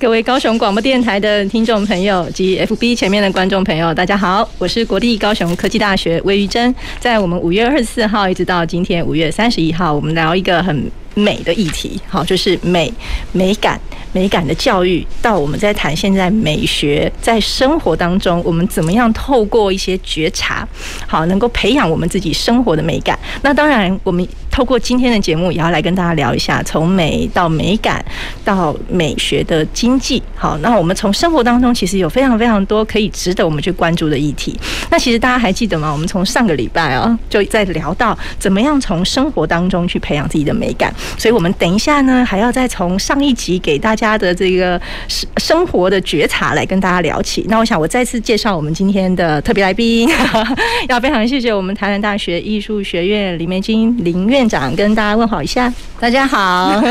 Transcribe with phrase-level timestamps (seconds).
[0.00, 6.74] 各位高雄广播电台的听众朋友及 FB 前面的观众朋友，大家好，我是国立高雄科技大学魏玉珍。
[6.98, 12.90] 在我们五月二十四号一直到今天五月三十一号，我们聊一个很美的议题，好，就是美
[13.32, 13.78] 美感。
[14.12, 20.66] 美感的教育，到我们在谈现在美学在生活当中，我们怎么样透过一些觉察，
[21.06, 23.16] 好，能够培养我们自己生活的美感。
[23.42, 28.04] 那当然，我们透过今天的节目，也要来跟大家聊一下，从美到美感
[28.44, 30.22] 到美学的经济。
[30.34, 34.54] 好，那我们从生活当中，其实有非常非常多可以值得我们去关注的议题。
[34.90, 35.90] 那其实大家还记得吗？
[35.90, 40.94] 我们从上个礼拜啊，就在聊到怎么样从生活当中去培养自己的美感。
[41.16, 44.10] 所以我们等一下呢，还要再从上一集给大家。
[44.20, 47.44] 的这个生生活的觉察来跟大家聊起。
[47.48, 50.08] 那我想我再次介绍我们今天的特别来宾，
[50.88, 55.72] 要非常谢谢我们台南大学艺术学院林玫菁林院长跟大家问好一下。
[55.98, 56.82] 大家好，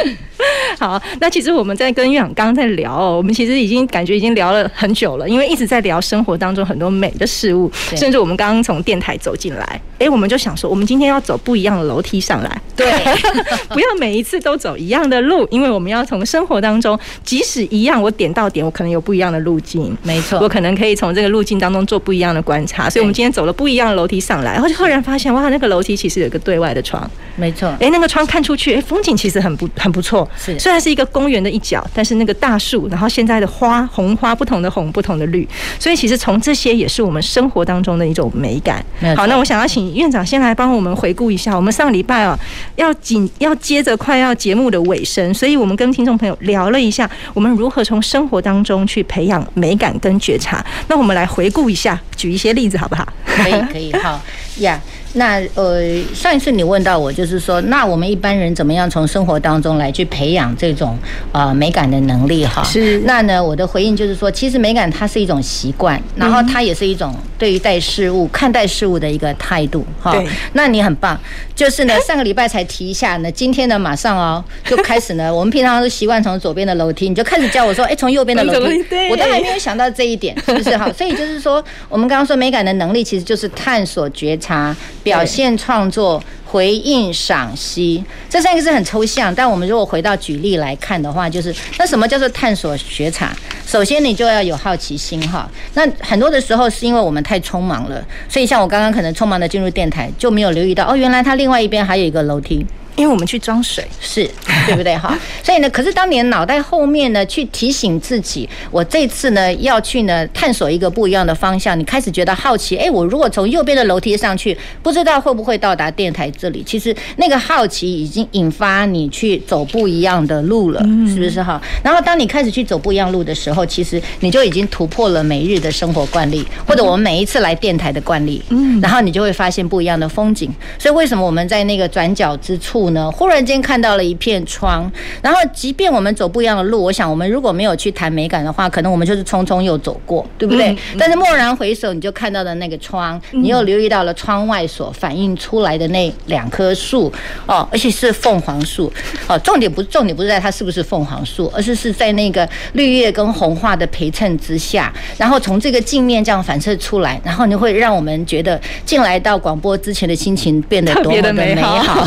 [0.78, 1.00] 好。
[1.18, 12.92] 那其实我们在跟院长刚刚在聊，我们其实已经感觉已经聊了很久了，因为一直在聊生活当中很多美的事物，甚至我们刚刚从电台走进来，哎，我们就想说，我们今天要走不一样的楼梯上来，对，
[13.72, 28.24] 不要每一次都走一样的路，因为我们要从生活当中，即使一样，我点到点，我可能有不一样的路径，没错，我可能可以从这个路径当中做不一样的观察，所以我们今天走了不一样的楼梯上来，然后就忽然发现，哇，那个楼梯其实有个对外的窗，没错，哎，那个窗。
[28.26, 30.28] 看出去，哎，风景其实很不很不错。
[30.36, 35.46] 是，虽然是一个公园的一角，但是那个大树，然后现在的花，红花不同的红，不同的绿，
[35.78, 38.84] 所以其实从这些也是我们生活当中的一种美感。
[39.14, 42.36] 好，那我想要请院长先来帮我们回顾一下，我们上礼拜哦，
[42.76, 50.64] 要紧要接着快要节目的尾声，所以我们跟听众朋友聊了一下，我们如何从生活当中去培养美感跟觉察。
[50.88, 53.06] 那我们来回顾一下，举一些例子好不好？
[53.26, 54.20] 可以，可以，好
[54.58, 54.80] 呀。
[54.82, 54.93] Yeah.
[55.14, 55.80] 那呃，
[56.14, 60.98] 上一次你问到我，就是说，那我们一般人怎么样从生活当中来去培养这种
[61.32, 62.62] 呃美感的能力哈？
[62.64, 62.98] 是。
[63.06, 67.14] 那呢，我的回应就是说，其实美感它是一种习惯，然后它也是一种
[67.44, 70.16] 对于待事物、看待事物的一个态度哈。
[70.54, 71.14] 那你很棒，
[71.54, 80.90] 就是呢， 上个礼拜才提一下呢，今天呢马上哦就开始呢， 我们平常都习惯从左边的楼梯，你就开始教我说，哎，从右边的楼梯，我都还没有想到这一点， 是不是哈？
[80.96, 84.74] 所以就是说，我们刚刚说美感的能力其实就是探索、觉察。
[85.02, 86.18] 表现、创作、
[86.54, 89.34] 回应、赏析，这三个字很抽象。
[89.34, 93.28] 但我们如果回到举例来看的话，就是那什么叫做探索学场？
[93.66, 95.50] 首先你就要有好奇心哈。
[95.74, 102.64] 那很多的时候是因为我们太匆忙了，所以像我刚刚可能匆忙的进入电台，就没有留意到哦，原来它另外一边还有一个楼梯。
[102.96, 104.28] 因为我们去装水，是
[104.66, 105.18] 对不对哈？
[105.42, 116.62] 所以呢，可是当你的脑袋后面呢，去提醒自己，我这次呢要去呢探索一个不一样的方向，你开始觉得好奇，哎，我如果从右边的楼梯上去，不知道会不会到达电台这里？
[116.64, 121.60] 其实那个好奇已经引发你去走不一样的路了，是不是哈？
[121.82, 130.48] 然后当你开始去走不一样路的时候，其实你就已经突破了每日的生活惯例，或者我们每一次来电台的惯例，嗯，然后你就会发现不一样的风景。
[130.78, 132.83] 所以为什么我们在那个转角之处？
[132.90, 133.10] 呢？
[133.10, 134.90] 忽然间看到了一片窗，
[135.22, 140.72] 然后即便我们走不一样的路，我想我们如果没有去谈美感的话，可能我们就是匆匆又走过，对不对？
[140.72, 147.12] 嗯嗯、但是蓦然回首，你就看到的那个窗，你又留意到了窗外所反映出来的那两棵树
[147.46, 148.92] 哦，而且是凤凰树
[149.26, 149.38] 哦。
[149.40, 162.06] 重点不重点不是在它是不是凤凰树，而是是在那个绿叶跟红花的陪衬之下，然后从这个镜面这样反射出来，然后你会让我们觉得进来到广播之前的心情变得多么的美好。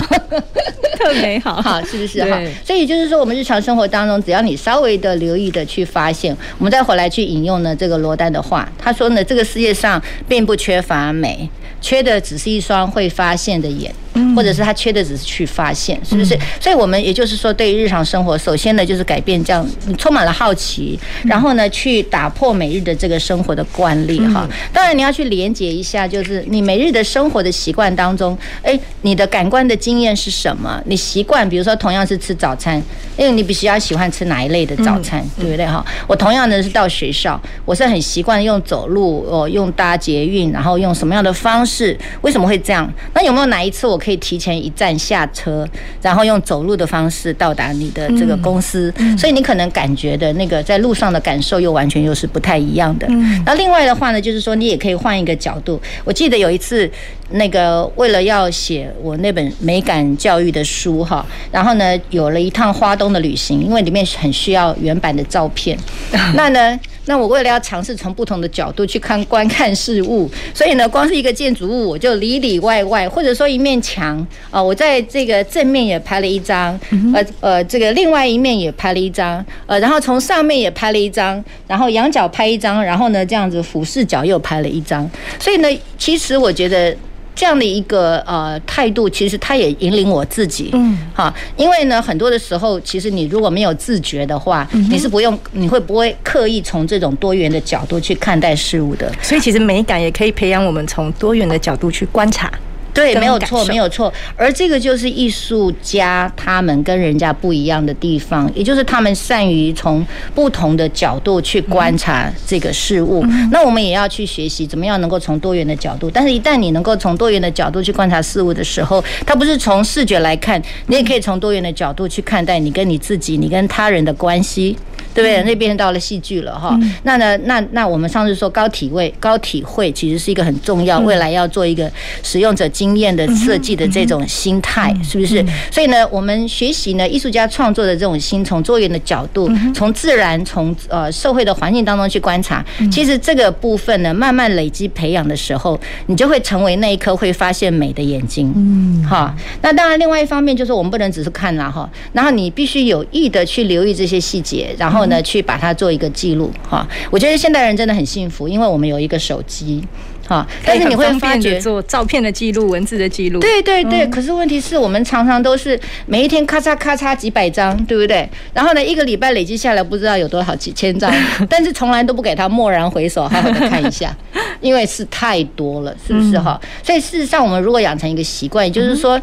[0.97, 2.41] 特美好， 好，是不是哈？
[2.65, 11.49] 所以就是说，我们日常生活当中，只要你稍微的留意的去发现，我们再回来去引用呢这个罗丹的话，他说呢，这个世界上并不缺乏美，
[11.81, 13.93] 缺的只是一双会发现的眼。
[14.35, 16.37] 或者是他缺的只是去发现，是不是？
[16.59, 24.47] 所以，我们也就是说，对于日常生活，首先呢，就是改变这样，你充满了好奇，然后呢，去打破每日的这个生活的惯例哈。
[24.73, 30.81] 当然，你要去连接一下，就是你每日的生活的习惯当中，哎，你的感官的经验是什么？
[30.85, 32.81] 你习惯，比如说，同样是吃早餐，
[33.17, 35.85] 因为你比较喜欢吃哪一类的早餐，对不对哈？
[36.07, 41.97] 我同样的是到学校，我是很习惯用走路，哦，用搭捷运，然后用什么样的方式？
[42.21, 42.91] 为什么会这样？
[43.13, 44.17] 那有没有哪一次我可以？
[44.27, 45.65] 提前一站下车，
[46.01, 53.07] 然后用走路的方式到达你的这个公司，所以你可能感觉的那个在路上的感受又完全又是不太一样的。
[53.45, 55.79] 那另外的话呢，就是说你也可以换一个角度。
[56.03, 56.89] 我记得有一次，
[57.29, 65.77] 那个为了要写我那本美感教育的书哈，然后呢有了一趟花东的旅行，因为里面很需要原版的照片，
[66.35, 66.77] 那呢。
[67.07, 76.79] 那我为了要尝试从不同的角度去看观看事物，所以呢，光是一个建筑物，我就里里外外，或者说一面墙啊，我在这个正面也拍了一张，
[77.13, 85.09] 呃呃，这个另外一面也拍了一张，呃，然后从上面也拍了一张，然后仰角拍一张，然后呢，这样子俯视角又拍了一张，
[85.39, 86.95] 所以呢，其实我觉得。
[87.37, 99.13] 这样的一个呃态度，其实它也引领我自己，嗯，哈，因为呢，很多的时候，其实你如果没有自觉的话，你是不用，你会不会刻意从这种多元的角度去看待事物的？
[99.21, 102.51] 所以，其实美感也可以培养我们从多元的角度去观察。
[102.97, 104.11] 对，没有错，没有错。
[104.35, 113.23] 而这个就是艺术家他们跟人家不一样的地方，也就是他们善于从不同的角度去观察这个事物。
[113.51, 116.09] 那我们也要去学习怎么样能够从多元的角度。
[116.09, 124.75] 但是，一旦你能够从多元的角度去观察事物的时候，它不是从视觉来看，你也可以从多元的角度去看待你跟你自己、你跟他人的关系。
[125.17, 125.41] 对不对？
[125.41, 126.79] 那边到了戏剧了哈。
[127.01, 127.35] 那呢？
[127.45, 131.91] 那那我们上次说高体位、高体会，其实是一个很重要，未来要做一个
[132.21, 135.43] 使用者经验的设计的这种心态，是不是？
[135.71, 148.53] 所以呢，我们学习呢，艺术家创作的这种心，从多元的角度，从自然、从呃社会的环境当中去观察，其实这个部分呢，慢慢累积培养的时候，你就会成为那一颗会发现美的眼睛。
[148.55, 149.35] 嗯，哈。
[149.63, 155.06] 那当然，另外一方面就是我们不能只是看了哈，然后你必须有意的去留意这些细节，然后。
[155.07, 156.87] 呢，去把它做一个记录哈。
[157.09, 159.83] 我觉得现代人真的很幸福，因为我们有一个手机
[160.27, 160.45] 哈。
[160.65, 164.05] 但是你会发觉做照片的记录、文字的记录，对对对。
[164.07, 168.27] 可是问题是我们常常都是每一天咔嚓咔嚓几百张，对不对？
[168.53, 171.11] 然后呢，一个礼拜累积下来不知道有多少几千张，
[171.49, 174.15] 但是从来都不给他蓦然回首，好好的看一下，
[174.61, 176.59] 因为是太多了，是不是哈？
[176.83, 179.19] 所以事实上，我们如果养成一个习惯，也就是说。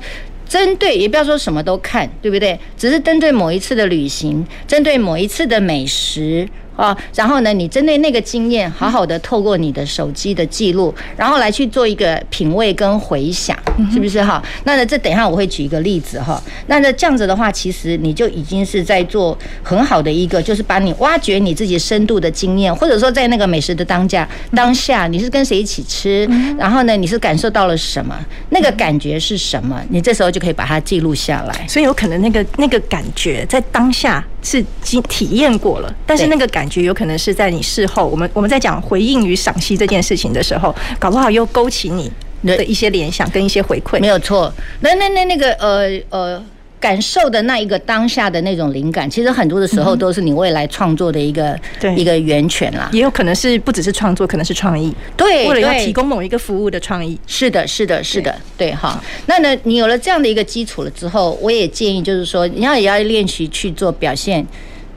[0.54, 2.56] 针对，也不要说什么都看，对不对？
[2.78, 6.48] 只是针对某一次的旅行，针对某一次的美食。
[6.76, 13.56] 啊，然后呢，你针对那个经验，好好的透过你的手机的记录，然后来去做一个品味跟回想，
[13.92, 14.42] 是不是哈？
[14.64, 16.42] 那呢，这等一下我会举一个例子哈。
[16.66, 26.28] 那呢，这样子的话，其实你就已经是在做很好的一个，就是把你挖掘你自己深度的经验，或者说在那个美食的当下当下，你是跟谁一起吃，
[26.58, 28.16] 然后呢，你是感受到了什么，
[28.50, 29.80] 那个感觉是什么？
[29.90, 31.66] 你这时候就可以把它记录下来。
[31.68, 36.84] 所以有可能那个那个感觉在当下是经体验过了，但是那个感觉。
[36.84, 42.12] 有可能是在你事后，我们我们在讲回应与赏析这件事情的时候，搞不好又勾起你
[42.44, 43.98] 的一些联想跟一些回馈。
[44.00, 46.44] 没有错，那那那那个呃呃
[46.84, 52.90] 感受的那一个当下的那种灵感，其实很多的时候都是你未来创作的一个对一个源泉啦。
[52.92, 54.94] 也有可能是不只是创作，可能是创意。
[55.16, 57.18] 对，为了要提供某一个服务的创意。
[57.26, 59.02] 是的，是的，是的，对哈。
[59.24, 64.46] 那呢，你有了这样的一个基础了之后，我也建议就是说，你要也要练习去做表现。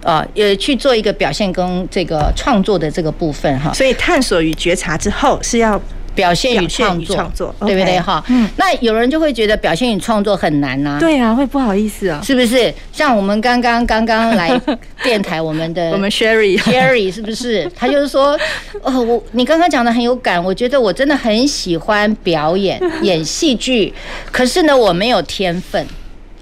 [0.04, 5.82] 啊，也去做一个表现跟这个创作的这个部分哈，所以探索与觉察之后是要
[6.18, 8.24] 表现与创作，创作对不对哈？
[8.28, 12.74] 嗯，那有人就会觉得表现与创作很难呐，对啊，会不好意思啊，是不是？
[12.92, 14.60] 像我们刚刚刚刚来
[15.04, 17.72] 电台，我们的 我们 Sherry Sherry 是不是？
[17.76, 18.38] 他就是说，
[18.82, 23.94] 哦，我你刚刚讲的很有感，我觉得我真的很喜欢表演演戏剧，
[24.32, 25.86] 可是呢，我没有天分。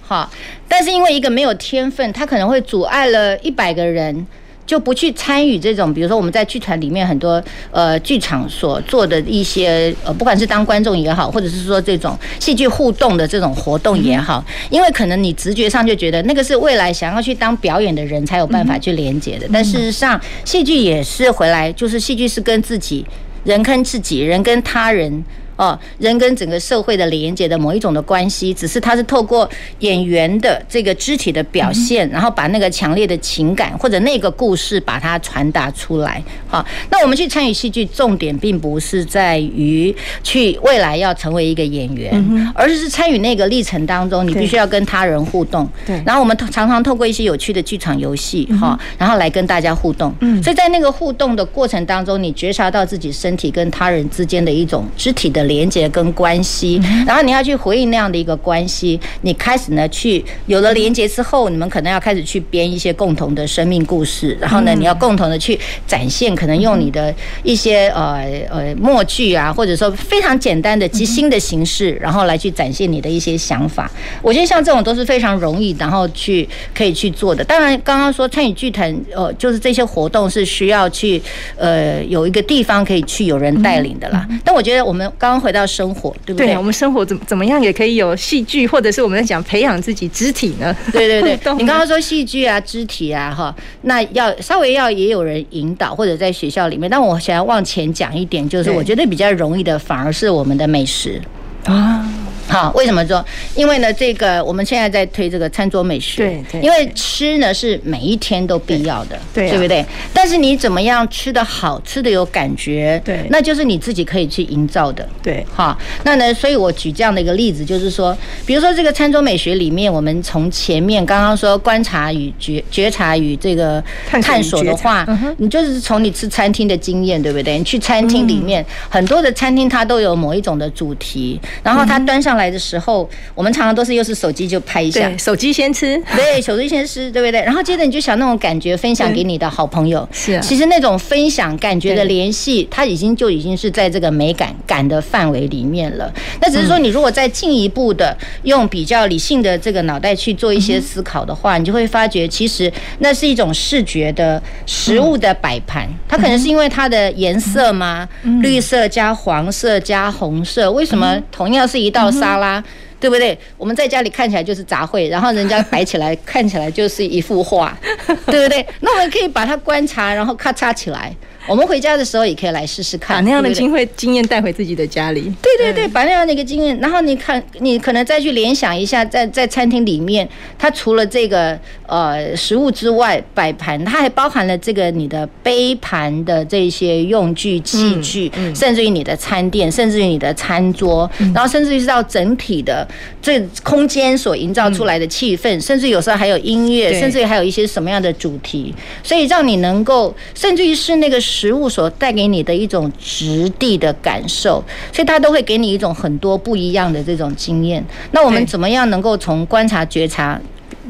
[0.08, 0.30] 哈，
[0.68, 4.26] 但是因为一个没有天分，他可能会阻碍了一百个人
[4.66, 23.06] 就不去参与这种，比如说我们在剧团里面很多呃剧场所做的一些呃，不管是当观众也好，或者是说这种戏剧互动的这种活动也好，因为可能你直觉上就觉得那个是未来想要去当表演的人才有办法去连接的，但事实上戏剧也是回来，就是戏剧是跟自己
[23.44, 25.24] 人跟自己人跟他人。
[25.58, 36.22] 哦，人跟整个社会的连接的某一种的关系，只是他是透过演员的这个肢体的表现，然后把那个强烈的情感或者那个故事把它传达出来。
[36.46, 45.66] 好，那我们去参与戏剧，重点并不是在于去未来要成为一个演员，而是参与那个历程当中，你必须要跟他人互动。
[45.86, 45.96] 对。
[46.06, 50.14] 然后我们常常透过一些有趣的剧场游戏，哈，然后来跟大家互动。
[50.20, 50.44] 嗯。
[50.44, 55.45] 所以在那个互动的过程当中，你觉察到自己身体跟他人之间的一种肢体的。
[55.46, 73.90] 连接跟关系，然后你要去回应那样的一个关系，你开始呢去有了连接之后，你们可能要开始去编一些共同的生命故事，然后呢，你要共同的去展现，可能用你的一些呃呃默剧啊，或者说非常简单的即兴的形式，然后来去展现你的一些想法。
[74.22, 77.44] 我觉得像这种都是非常容易，然后去可以去做的。
[77.44, 81.22] 当然，刚刚说参与剧团，呃，就是这些活动是需要去
[81.58, 84.28] 呃有一个地方可以去有人带领的啦。
[84.44, 86.48] 但我觉得我们刚刚回到生活，对不对？
[86.48, 90.74] 对，我们生活怎怎么样也可以有戏剧，或者是我们在讲培养自己肢体呢？
[90.94, 96.90] 对对对， 你刚刚说戏剧啊、肢体啊，哈，那要稍微要也有人引导，或者在学校里面。
[96.90, 101.22] 但我想要往前讲一点，就是我觉得比较容易的，反而是我们的美食
[101.66, 102.08] 啊。
[102.48, 103.24] 好，为什么说？
[103.56, 109.84] 因为呢，这个我们现在在推这个餐桌美学，对对，因为吃呢是每一天都必要的，对，对不对？
[110.14, 115.46] 但是你怎么样吃的好，吃的有感觉，对，那就是你自己可以去营造的，对。
[115.54, 125.06] 好，那呢，所以我举这样的一个例子，就是说，比如说这个餐桌美学里面，我们从前面刚刚说观察与觉觉察与这个探索的话，
[125.38, 127.58] 你就是从你吃餐厅的经验，对不对？
[127.58, 137.42] 你去餐厅里面，很多的餐厅它都有某一种的主题，然后它端上来的时候，我们常常都是又是手机就拍一下，手机先吃，对，手机先吃，对不对？
[137.42, 140.40] 然后接着你就想那种感觉分享给你的好朋友，是。
[140.42, 146.12] 其实那种分享感觉的联系，它已经就已经是在这个美感感的范围里面了。
[146.42, 155.88] 那只是说，你如果再进一步的用比较理性的这个脑袋去做一些思考的话，你就会发觉，其实那是一种视觉的食物的摆盘。
[156.08, 158.08] 它可能是因为它的颜色吗？
[158.42, 162.64] 绿色加黄色加红色，为什么同样是一道沙拉？
[162.98, 163.38] 对不对？
[163.58, 167.78] 我们在家里看起来就是杂烩，然后人家摆起来 看起来就是一幅画，
[168.26, 168.66] 对不对？
[168.80, 171.14] 那我们可以把它观察，然后咔嚓起来。
[171.48, 175.22] 我们回家的时候也可以来试试看，把那样的经会经验带回自己的家里。
[175.42, 192.88] 对对对，把那样的一个经验，然后你看，你可能再去联想一下，在在餐厅里面，它除了这个呃食物之外，摆盘它还包含了这个你的杯盘的这些用具器具，甚至于你的餐垫，甚至于你的餐桌，然后甚至于是到整体的
[193.22, 198.74] 这空间所营造出来的气氛，甚至有时候还有音乐，甚至于还有一些什么样的主题，
[199.04, 201.22] 所以让你能够，甚至于是那个。
[201.36, 204.64] 食物所带给你的一种质地的感受，
[204.94, 207.84] 所以它都会给你一种很多不一样的这种经验。
[208.12, 210.40] 那我们怎么样能够从观察觉察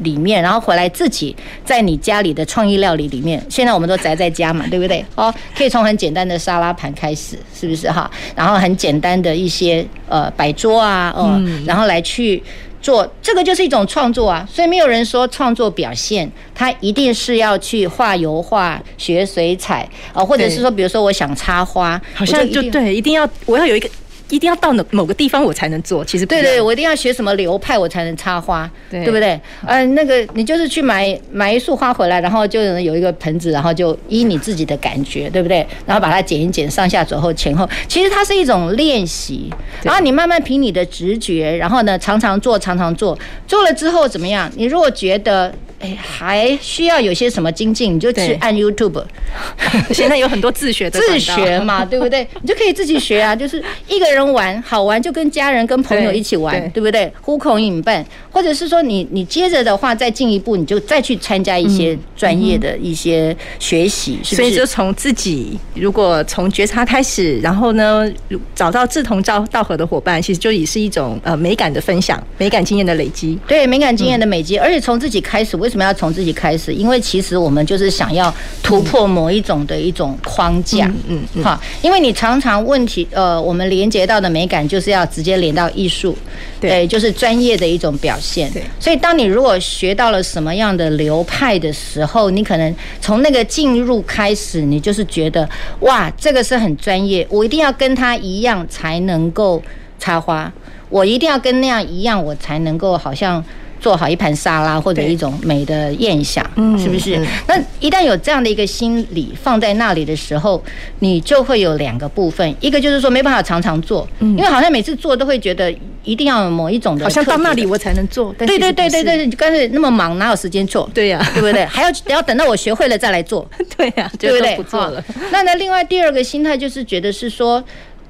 [0.02, 1.34] 里面，然后回来自己
[1.64, 3.44] 在你家里的创意料理里面？
[3.48, 5.04] 现在我们都宅在家嘛， 对不对？
[5.16, 8.08] 哦，可以从很简单的沙拉盘开始，是不是哈？
[8.36, 12.40] 然后很简单的一些呃摆桌啊，哦，然后来去。
[12.80, 23.88] 做这个就是一种创作啊，所以没有人说创作表现，他一定是要去画油画、学水彩啊，或者是说，比如说我想插花，好像就对，一定要我要有一个。
[24.28, 29.40] 一定要到某某个地方我才能做，其实对对，我一定要学什么流派我才能插花，对，对不对？
[29.64, 35.66] 呃，那个你就是去买买一束花回来，然后就有一个盆子，然后就依你自己的感觉，对不对？
[35.86, 39.52] 然后把它剪一剪，上下左后前后，其实它是一种练习。
[39.82, 43.16] 然后你慢慢凭你的直觉，然后呢，常常做，常常做，
[43.46, 44.50] 做了之后怎么样？
[44.56, 45.52] 你如果觉得。
[45.80, 49.02] 哎，还需要有些什么精进，你就去按 YouTube。
[49.92, 52.26] 现在有很多自学的 自学嘛，对不对？
[52.40, 57.12] 你就可以自己学啊，就是一个人玩好玩，就跟家人、跟朋友一起玩，对，对不对？
[57.20, 64.36] 呼朋引伴，或者是说你你接着的话再进一步，你就再去参加一些专业的一些学习，是不是？
[64.36, 68.10] 所以就从自己，如果从觉察开始，然后呢，
[68.54, 73.38] 找到志同道道合的伙伴，其实就也是一种呃美感的分享，美感经验的累积。
[73.46, 75.56] 对，美感经验的累积，而且从自己开始。
[75.66, 76.72] 为什么要从自己开始？
[76.72, 78.32] 因为其实我们就是想要
[78.62, 86.16] 突破某一种的一种框架，嗯嗯，好，因为你常常问题，呃，我们连接到的美感就是要直接连到艺术，
[86.60, 88.62] 对，就是专业的一种表现，对。
[88.78, 95.48] 所以，当你如果学到了什么样的流派的时候，你可能从那个进入开始，你就是觉得
[95.80, 99.60] 哇，这个是很专业，我一定要跟他一样才能够
[99.98, 100.52] 插花，
[100.90, 103.44] 我一定要跟那样一样，我才能够好像。
[103.86, 106.42] 做好一盘沙拉或者一种美的宴饗，
[106.76, 107.24] 是不是？
[107.46, 110.60] 那一旦有这样的一个心理放在那里的时候，
[110.98, 118.34] 你就会有两个部分，一个就是说没办法常常做，因为好像每次做都会觉得一定要有某一种的，好像到那里我才能做。
[118.36, 120.90] 对对对对对，干脆那么忙哪有时间做？
[120.92, 121.64] 对呀，对不对？
[121.66, 123.48] 还要要等到我学会了再来做。
[123.78, 124.56] 对呀，对不对？
[124.56, 125.04] 不做了。
[125.30, 127.62] 那那另外第二个心态就是觉得是说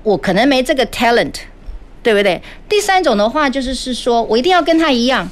[0.02, 1.35] 我可能没这个 talent，
[2.02, 2.40] 对不对？
[2.66, 5.28] 第三种的话就是是说我一定要跟他一样。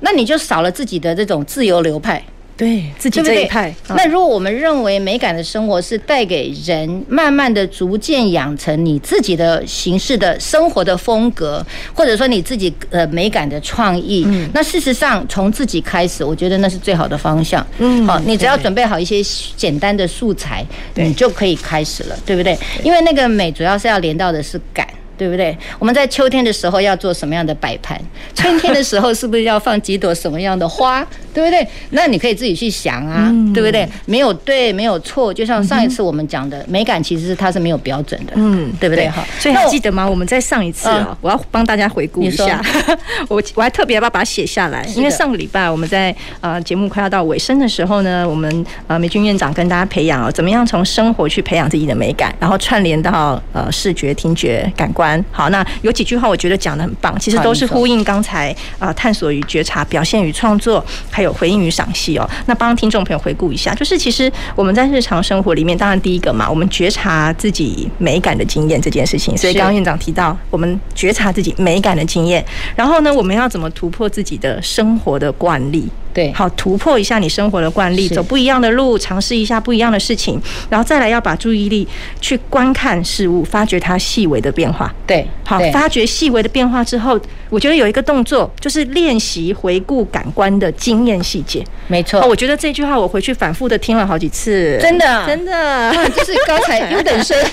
[0.00, 2.22] 那你就少了自己的这种自由流派，
[2.56, 3.74] 对自己这一派。
[3.88, 11.64] 那如果我们认为美感的生活是带给人慢慢的逐渐养成你自己的形式的生活的风格，
[11.94, 17.66] 或者说你自己呃美感的创意，嗯，那事实上从自己开始，我觉得那是最好的方向。
[17.78, 19.22] 嗯，好，你只要准备好一些
[19.56, 20.64] 简单的素材，
[20.94, 22.58] 你就可以开始了，对不对？
[22.82, 24.86] 因为那个美主要是要连到的是感。
[25.20, 25.54] 对不对？
[25.78, 28.00] 我们在秋天的时候要做什么样的摆盘？
[28.34, 31.06] 春天的时候是不是要放几朵什么样的花？
[31.34, 31.68] 对不对？
[31.90, 33.86] 那你可以自己去想啊，嗯、对不对？
[34.06, 35.32] 没有对，没有错。
[35.34, 39.06] 就像上一次我们讲的，嗯、美感其实是它是没有标准的，嗯，对不对？
[39.10, 40.08] 哈，所以还记得吗？
[40.08, 42.58] 我们在上一次啊，我要帮大家回顾一下。
[43.28, 55.09] 我我还特别要把它写下来，因为上个礼拜我们在呃节目快要到尾声的时候呢，我们呃美军院长跟大家培养哦，怎么样从生活去培养自己的美感，然后串联到呃视觉、听觉、感官。
[55.30, 62.28] 好，那有几句话我觉得讲的很棒，其实都是呼应刚才啊，探索与觉察、表现与创作，还有回应与赏析哦。
[62.46, 69.36] 那帮听众朋友回顾一下，就是其实我们在日常生活里面，当然第一个嘛，我们觉察自己美感的经验这件事情。
[69.36, 72.44] 所以刚刚院长提到，我们觉察自己美感的经验，
[72.76, 75.88] 然后呢，我们要怎么突破自己的生活的惯例？
[76.12, 81.86] 对，好，突破一下你生活的惯例，走不一样的路，尝试一下不一样的事情，然后再来要把注意力
[82.20, 84.92] 去观看事物，发掘它细微的变化。
[85.06, 91.64] 对，好，发掘细微的变化之后，我觉得有一个动作就是练习回顾感官的经验细节。
[91.86, 97.36] 没错，我觉得这句话我回去反复的听了好几次，真的，真的，就是高才优等生。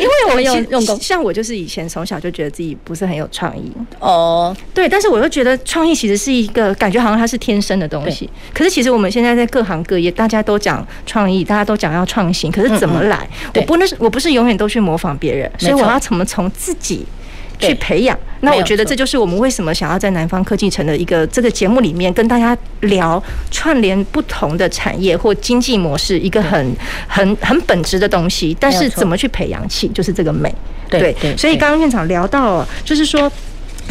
[0.00, 3.72] 因为我们用用功，像我就是以前从小就觉得自己不是很有创意。
[3.98, 8.30] 哦，对，但是我又觉得创意其实是一个感觉好像它是天生的东西。
[8.54, 13.28] 可是其实我们现在在各行各业，大家都讲创意，大家都讲要创新，可是怎么来？
[13.56, 17.04] 我不能，我不是永远都去模仿别人，所以我要怎么从自己
[17.58, 18.16] 去培养？
[18.42, 26.76] 那我觉得这就是我们为什么想要在南方科技城的一个这个节目里面跟大家聊串联不同的产业或经济模式，一个很
[27.08, 28.56] 很很本质的东西。
[28.60, 30.54] 但是怎么去培养起，就是这个美。
[30.88, 33.28] 对对，所以刚刚院长聊到，就是说。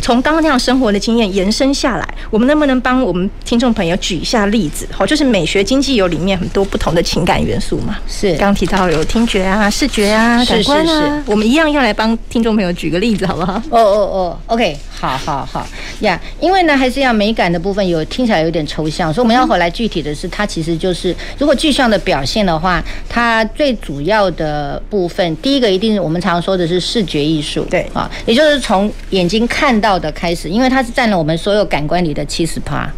[0.01, 4.87] 从刚刚那样生活的经验延伸下来，我们能不能帮我们听众朋友举一下例子？
[4.91, 7.97] 好，就是美学经济有里面很多不同的情感元素嘛。
[8.07, 13.53] 是，刚刚提到有听觉啊、视觉啊、感官啊，我们一样要来帮听众朋友举个例子，好不好？
[13.69, 15.67] 哦哦哦，OK，好好好
[16.01, 16.19] 呀。
[16.21, 32.89] Yeah, 因为呢，还是要美感的部分有听起来有点抽象，所以我们要回来具体的是，它其实就是如果具象的表现的话，它最主要的部分，第一个一定是我们常说的是视觉艺术，对啊，也就是从眼睛看到到的开始，因为它是占了我们所有感官里的七十趴，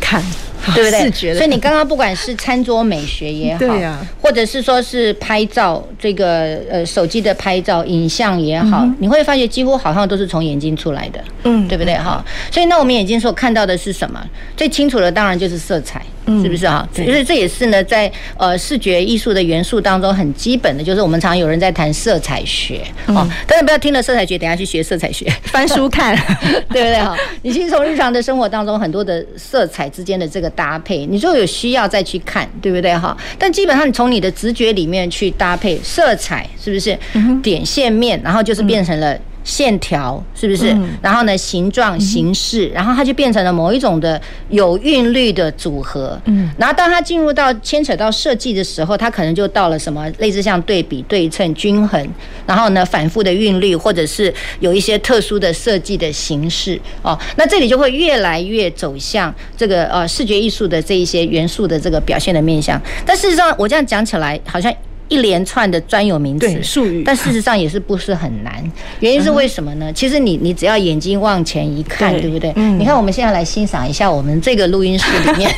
[0.00, 0.22] 看。
[0.74, 1.34] 对不对？
[1.34, 12.24] 所以你刚刚不管是餐桌美学也好，或者是说是拍照这个呃手机的拍照影像也好，你会发觉几乎好像都是从眼睛出来的，嗯，对不对哈？
[12.50, 14.20] 所以那我们眼睛所看到的是什么？
[14.56, 16.04] 最清楚的当然就是色彩，
[16.42, 16.88] 是不是哈？
[16.92, 23.26] 就是这也是呢，在呃视觉艺术的元素当中很基本的，就是我们常有人在谈色彩学哦。
[23.46, 26.16] 当然不要听了色彩学，等下去学色彩学，翻书看，
[26.70, 27.16] 对不对哈？
[27.42, 30.45] 你其实从日常的生活当中很多的色彩之间的这个。
[30.50, 33.16] 搭配，你就有需要再去看，对不对哈？
[33.38, 36.98] 但基本上你从你的直觉里面去搭配色彩，是不是
[37.42, 39.18] 点线面，然后就是变成了。
[39.46, 40.72] 线条是不是？
[40.72, 46.20] 嗯、然后呢，形状、形式，然后它就变成了某一种的有韵律的组合。
[46.24, 52.04] 嗯，然后当它进入到牵扯到设计的时候，它可能就到了什么类似像对比、对称、均衡，
[52.44, 57.16] 然后呢，反复的韵律，或者是有一些特殊的设计的形式哦。
[57.36, 62.82] 那这里就会越来越走向这个呃视觉艺术的这一些元素的这个表现的面向。
[63.06, 64.74] 但事实上，我这样讲起来好像。
[65.08, 68.52] 一连串的专有名词、术语，但事实上也是不是很难。
[69.00, 69.92] 原因是为什么呢？
[69.92, 72.52] 其实你你只要眼睛往前一看，对不对？
[72.78, 75.50] 你看我们现在来欣赏一下我们这个录音室里面，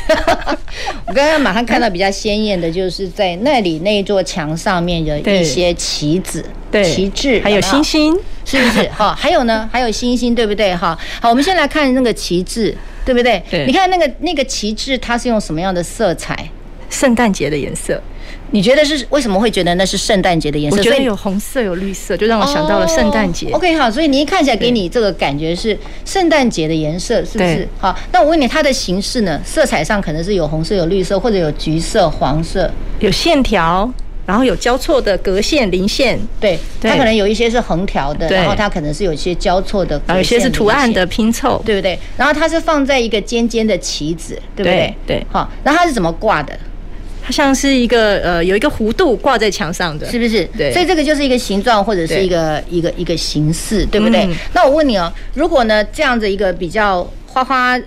[1.06, 6.44] 我刚刚马上看到比较鲜艳的，就是在那里那一座墙上面的一些旗子、
[6.84, 8.88] 旗帜，还有星星，是不是？
[8.92, 10.74] 好，还有呢，还有星星，对不对？
[10.76, 13.42] 哈，好，我们先来看那个旗帜，对不对？
[13.50, 16.50] 对，你看那个那个旗帜，它是用什么样的色彩？
[16.90, 18.00] 圣诞节的颜色。
[18.50, 20.78] 你觉得是为什么会觉得那是圣诞节的颜色？
[20.78, 23.50] 我觉得有红色有绿色，就让我想到了圣诞节。
[23.50, 27.68] OK，好，所以你一看起来给你这个感觉是圣诞节的颜色，是不是？
[27.78, 29.40] 好，那我问你，它的形式呢？
[29.44, 33.92] 色彩上可能是有红色、有绿色，或者有橘色、黄色，有线条，
[34.24, 36.18] 然后有交错的格线、零线。
[36.40, 41.98] 对，它可能有一些是横条的，然后它可能是有一些交错的，有些是图案的拼凑，对不对？
[42.16, 44.94] 然后它是放在一个尖尖的旗子，对不对？
[45.06, 46.58] 对，好，那它是怎么挂的？
[47.28, 50.48] 它像是一个呃，有一个弧度挂在墙上的，是不是？
[50.56, 54.26] 对，所以这个就是一个形状或者是一个一个一个形式，对不对？
[54.54, 57.78] 那我问你哦，如果呢这样子一个比较花花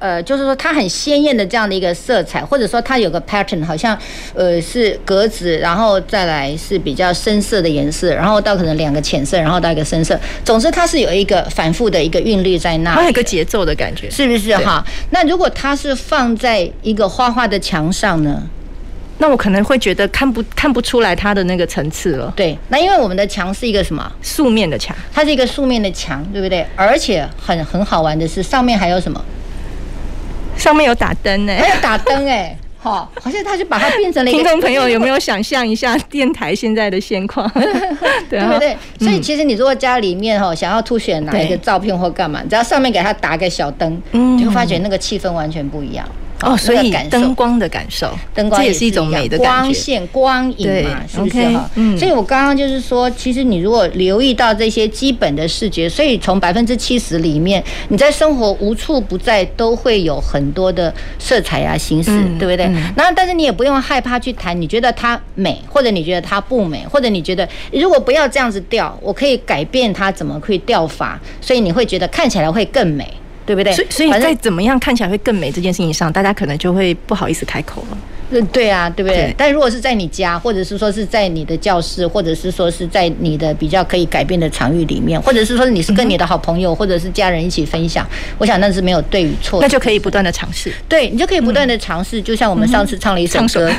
[0.00, 3.96] 呃，就是说它很鲜艳的这样的一个色彩，或者说它有个 pattern，好像
[4.34, 10.18] 呃是格子，然后再来是比较深色的颜色，然后到可能两个浅色，然后到一个深色。
[10.44, 14.84] 总之它是有一个反复的一个韵律在那，它有一个节奏的感觉，是不是哈？
[15.10, 18.42] 那如果它是放在一个花花的墙上呢？
[19.20, 22.32] 那我可能会觉得看不看不出来它的那个层次了。
[22.34, 24.10] 对，那因为我们的墙是一个什么？
[24.22, 26.66] 素面的墙，它是一个素面的墙，对不对？
[26.74, 29.22] 而且很很好玩的是，上面还有什么？
[30.56, 32.56] 上面有打灯呢，还有打灯哎。
[32.82, 34.38] 好，好像他就把它变成了一个。
[34.38, 37.46] 听众朋友 有没有想象一下电台现在的现况？
[38.30, 38.74] 对不对？
[38.98, 46.08] 所以其实你如果家里面哈想要凸显哪一个照片或干嘛，只要上面给它打个小灯，你会发觉那个气氛完全不一样。
[46.42, 51.70] 哦，所以灯光的感受，灯光也是一种美的光线、光影嘛，是不是哈？
[51.74, 62.64] 嗯，所以我刚刚就是说，其实你如果留意到这些基本的视觉，所以从百分之七十里面，你在生活无处不在都会有很多的色彩啊、形式，对不对？
[62.96, 73.06] 然后，但是你也不用害怕去谈，你觉得它美，或者你觉得它不美，或者你觉得如果不要这样子调，我可以改变它怎么去调法，所以你会觉得看起来会更美。
[73.50, 73.72] 对不对？
[73.72, 77.98] 所以，所以在怎么样看起来会更美这件事情上，大家可能就会不好意思开口了。
[78.32, 79.34] 嗯，对啊，对不对？
[79.36, 90.72] 但如果是在你家，或者是说是在你的教室，或者是说是在你的比较可以改变的场域里面，或者是说你是跟你的好朋友或者是家人一起分享，我想那是没有对与错，那就可以不断的尝试。
[90.88, 93.70] 对，你就可以不断的尝试，就像我们上次唱了一首歌。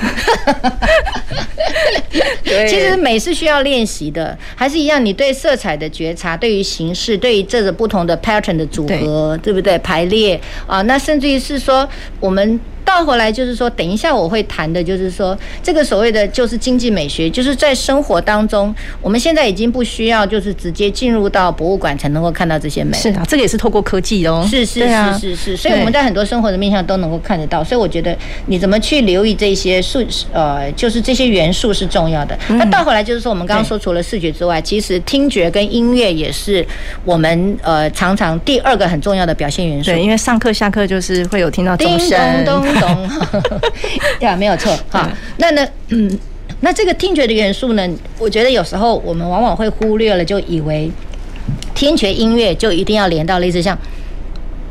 [2.43, 9.77] 其实美是需要练习的，还是一样，你对色彩的觉察，对于形式，对于这个不同的 pattern 的组合，对，对不对？
[9.79, 11.87] 排列啊，那甚至于是说
[12.19, 12.59] 我们。
[12.86, 22.98] 到后来就是说，等一下我会谈的，就是说这个所谓的就是经济美学，就是在生活当中，我们现在已经不需要就是直接进入到博物馆才能够看到这些美。
[22.98, 24.46] 是啊，这个也是透过科技哦。
[24.50, 27.63] 是是是是是，所以我们在很多生活的面向都能够看得到。
[27.63, 28.15] 所以我觉得
[28.48, 32.38] 你怎么去留意这些数呃，就是这些元素是重要的。
[32.50, 36.65] 那倒回来就是说，我们刚刚说除了视觉之外，其实听觉跟音乐也是
[37.06, 39.91] 我们呃常常第二个很重要的表现元素。
[39.91, 42.17] 对，因为上课下课就是会有听到钟声。
[42.79, 43.10] 懂，
[44.19, 44.27] 对。
[44.27, 45.10] 啊，没有错哈。
[45.38, 46.19] 那呢，嗯，
[46.62, 47.88] 那这个听觉的元素呢，
[48.19, 50.91] 我觉得有时候我们往往会忽略了，就以为
[51.73, 53.77] 听觉音乐就一定要连到类似像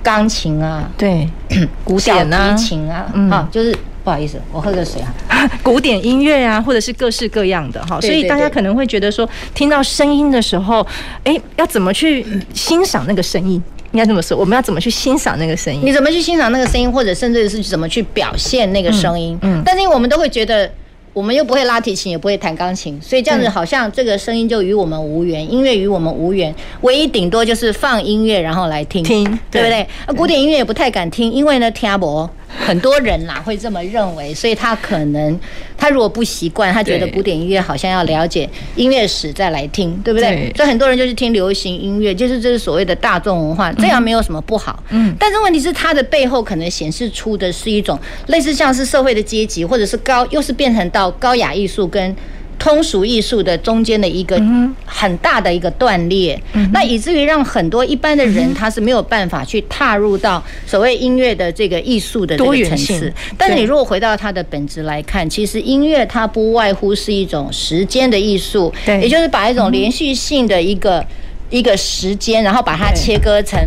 [0.03, 1.29] 钢琴啊，对，
[1.85, 5.13] 古典啊，提琴啊，啊，就是不好意思，我喝个水啊，
[5.63, 10.87] 古典音乐啊，或者是各式各样的哈，所以大家可能会觉得说，听到声音的时候，
[11.25, 13.63] 哎，要怎么去欣赏那个声音？
[13.93, 15.81] 应该这么说，我们要怎么去欣赏那个声音？
[15.85, 19.39] 你怎么去欣赏那个声音，或者甚至是怎么去表现那个声音？
[19.43, 20.71] 嗯，嗯，但是因为我们都会觉得。
[21.13, 29.85] 我们又不会拉提琴，也不会弹钢琴，所以这样子好像这个声音就与我们无缘，音乐与我们无缘，唯一顶多就是放音乐然后来听，听，对不对？
[30.07, 35.39] 对，古典音乐也不太敢听，因为呢，听不，很多人啦会这么认为，所以他可能
[35.77, 40.31] 他如果不习惯，他觉得古典音乐好像要了解音乐史再来听，对不对？
[40.31, 44.83] 对，所以很多人就是听流行音乐，就是这是所谓的大众文化，这样没有什么不好。
[44.89, 51.11] 嗯，但是问题是它的背后可能显示出的是一种类似像是社会的阶级，或者是高，又是变成到。
[51.21, 52.17] 高雅艺术跟
[52.61, 54.41] 通俗艺术的中间的一个
[54.85, 56.41] 很大的一个断裂，
[56.73, 63.13] 那以至于让很多一般的人他是没有办法去踏入到所谓音乐的这个艺术的这个层次。
[63.39, 71.03] 但是你如果回到它的本质来看，其实音乐它不外乎是一种时间的艺术，也就是把一种连续性的一个
[71.49, 73.59] 一个时间，然后把它切割成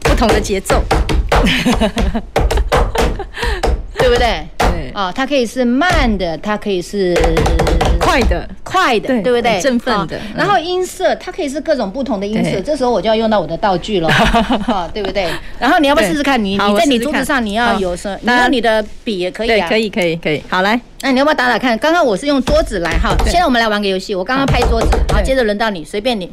[0.00, 0.80] 不同的节奏，
[3.98, 4.46] 对不对？
[4.94, 7.14] 哦，它可以是慢的，它可以是
[8.12, 9.58] 快的，快的，对不对？
[9.60, 10.20] 振奋的。
[10.36, 12.60] 然后音色，它可以是各种不同的音色。
[12.60, 14.08] 这时候我就要用到我的道具了，
[14.66, 15.26] 哈，对不对？
[15.58, 16.42] 然后你要不要试试看？
[16.42, 18.18] 你你在你桌子上你要有什？
[18.20, 20.42] 你用你的笔也可以啊，可以可以可以。
[20.46, 21.78] 好来，那你要不要打打看？
[21.78, 24.14] 刚刚我是用桌子来哈，现在我们来玩个游戏。
[24.14, 26.30] 我刚刚拍桌子，好，接着轮到你，随便你。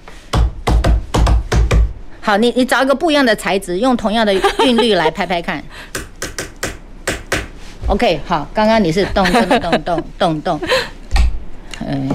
[2.20, 4.34] 好，你你找一个不一样的材质，用同样的
[4.66, 5.64] 韵律来拍拍看。
[7.88, 10.60] OK，好，刚刚你是咚咚咚咚咚咚，
[11.92, 12.08] 嗯，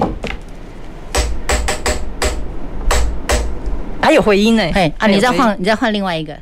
[4.01, 6.33] 还有回音呢，哎啊，你再换，你再换另外一个，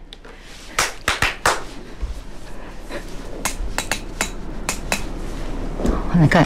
[6.19, 6.45] 来看，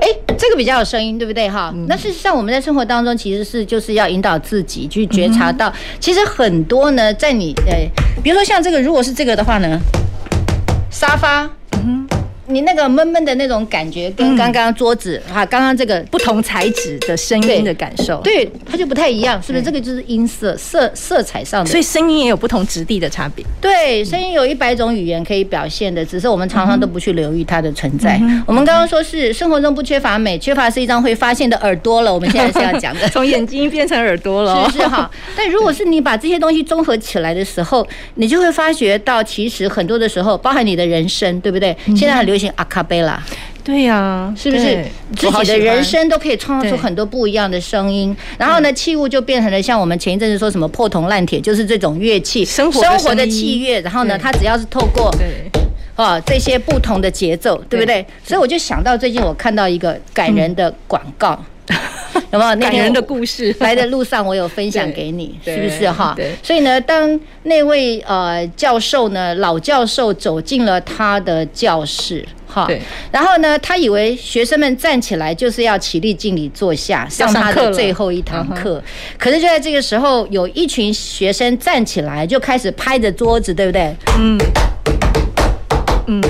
[0.00, 0.08] 哎，
[0.38, 1.70] 这个比较有声音，对不对哈？
[1.86, 7.76] 那事实上我们在生活当中其实是就是要引导自己去觉察到，其实很多呢，在你呃，
[8.22, 9.78] 比如说像这个，如果是这个的话呢。
[10.90, 11.50] 沙发，
[12.46, 19.64] 你那个闷闷的那种感觉，跟刚刚桌子哈，刚刚这个不同材质的声音的感受，对，它就不太一样，是不是？
[19.64, 23.44] 这个就是音色色色彩上的，所以声音也有不同质地的差别。
[23.60, 28.20] 对，声音有一百种语言可以表现的，只是我们常常都不去留意它的存在。
[28.46, 32.12] 我们刚刚说是生活中不缺乏美，缺乏是一张会发现的耳朵了。
[32.12, 35.10] 我们现在是要讲的， 从眼睛变成耳朵了， 是是哈。
[35.34, 41.74] 但如果是你把这些东西综合起来的时候，你就会发觉到，其实很多的时候，包含你的人生，对不对？
[41.96, 43.22] 现在很流行阿卡贝拉。
[43.62, 44.84] 对呀、啊，是不是
[45.16, 48.14] 自己的人生都可以创造出很多不一样的声音？
[48.38, 53.80] 然后呢，器物就变成了像我们前一阵子说什么破铜烂铁，就是这种乐器，生活生活的器乐。
[53.80, 55.50] 然后呢，它只要是透过对
[55.96, 58.04] 啊这些不同的节奏，对不对？
[58.22, 61.42] 所以我就想到最近我看到一个感人的广告。
[62.30, 63.54] 有没有那感人的故事？
[63.60, 66.16] 来的路上，我有分享给你， 是不是哈？
[66.42, 72.68] 所以呢，当那位呃教授呢，老教授走进了他的教室，哈，
[73.10, 78.82] 然后呢，他以为学生们站起来就是要起立敬礼坐下，上他的最后一堂课。
[79.18, 83.94] 可是就在这个时候，有一群学生站起来，就开始拍着桌子，对不对？
[84.18, 84.38] 嗯
[86.06, 86.20] 嗯，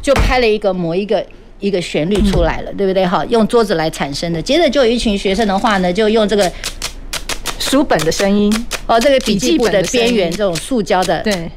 [0.00, 1.24] 就拍了一个某一个。
[1.60, 3.06] 一个旋律出来了，对不对？
[3.06, 4.40] 哈，用桌子来产生的。
[4.40, 6.50] 接着就有一群学生的话呢，就用这个
[7.58, 8.52] 书本的声音，
[8.86, 11.50] 哦，这个笔记本的边缘这种塑胶的，对，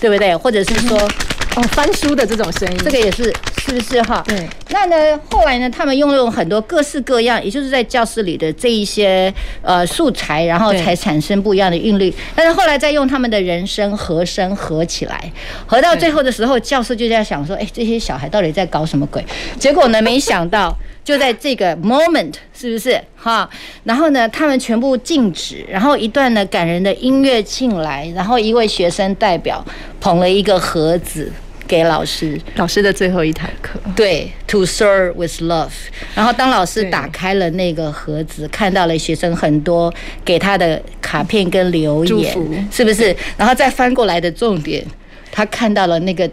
[0.00, 0.36] 对不对？
[0.36, 0.98] 或者是说。
[1.54, 3.30] 哦，翻书的这种声音，这个也是，
[3.64, 4.22] 是不是哈？
[4.26, 4.48] 对。
[4.70, 12.12] 那呢，后来呢，他们用用很多各式各样，也就是在教室里的这一些呃素材，然后才产生不一样的韵律。
[12.34, 15.32] 但是后来再用他们的人声和声合起来，
[15.64, 19.24] 合到最后的时候，教室就在想说：哎，这些小孩到底在搞什么鬼？
[19.60, 23.48] 结果呢，没想到 就在这个 moment，是不是哈？
[23.84, 29.64] 然后呢，他们全部静止，然后一段呢感人的音乐进来，然后一位学生代表
[30.00, 31.30] 捧了一个盒子。
[31.72, 35.70] 给老师，老师的最后一堂课，对，To serve with love。
[36.14, 39.90] 然后当老师打开了那个盒子，看到了学生很多
[40.22, 42.30] 给他的卡片跟留言，
[42.70, 43.16] 是不是？
[43.38, 44.84] 然后再翻过来的重点，
[45.32, 46.30] 他看到了那个。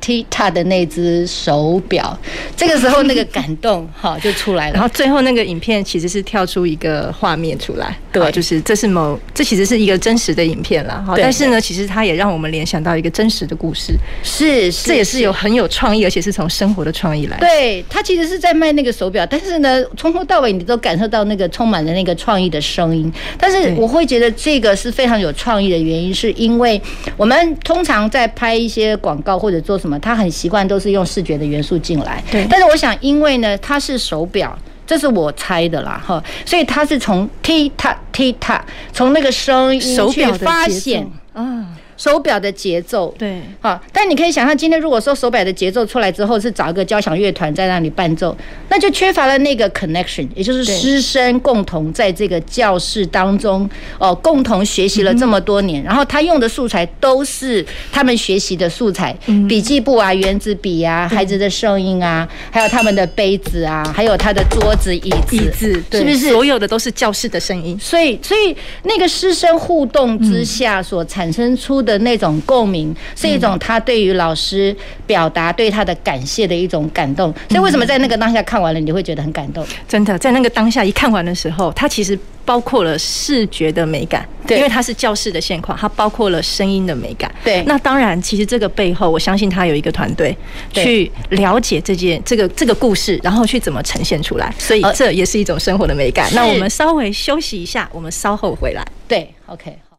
[0.00, 2.18] 踢踏的那只手表，
[2.56, 4.72] 这个时候那个感动 哈就出来了。
[4.72, 11.04] 然后最后那个影片其实是跳出一个画面出来，对，就是这是某这其实是一个真实的影片啦。
[11.06, 17.36] 哈，但是呢，其实它也让我们联想到一个真实的故事，是，这也是有很有创意，而且是从生活的创意来。
[17.38, 23.12] 对，他其实是在卖那个手表，但是呢，从头到尾你都感受到那个充满了那个创意的声音。
[23.38, 26.80] 但是我会觉得这个是非常有创意的原因，是因为
[27.18, 29.98] 我们通常在拍一些广告或者做什么。
[30.00, 32.46] 他很习惯都是用视觉的元素进来，对。
[32.50, 41.66] 但是我想，因为呢，它是手表，这是我猜的啦，哈，所以它是从踢踏踢踏，从那个声音去发现啊。
[42.00, 48.34] 手表的节奏，对，好，但你可以想象，今天如果说手表的节奏出来之后是找一个交响乐团在那里伴奏，
[48.70, 59.14] 那就缺乏了那个 connection，也就是师生共同在这个教室当中哦，共同学习了这么多年，然后他用的素材都是他们学习的素材，
[59.46, 66.30] 笔记簿啊、原子笔啊、孩子的声音啊，还有他们的杯子啊，还有他的桌子、椅子，椅子，是不是？
[66.30, 67.78] 所有的都是教室的声音？
[67.78, 71.89] 所以，所以那个师生互动之下所产生出的。
[71.90, 74.74] 的那种共鸣，是一种他对于老师
[75.06, 77.34] 表达对他的感谢的一种感动。
[77.48, 79.66] 所以为什么在那个当下看完了，你会觉得很感动？
[79.88, 87.30] 真的，在那个当下一看完的时候，它其实包括了视觉的美感，对，因为它是教室的现况，它包括了声音的美感。
[87.44, 90.36] 对，那当然，其实这个背后，我相信他有一个团队
[90.72, 94.54] 去了解这件这个这个故事，然后去怎么呈现出来。
[94.58, 96.28] 所以这也是一种生活的美感。
[96.34, 98.86] 那我们稍微休息一下，我们稍后回来。
[99.08, 99.89] 对，OK。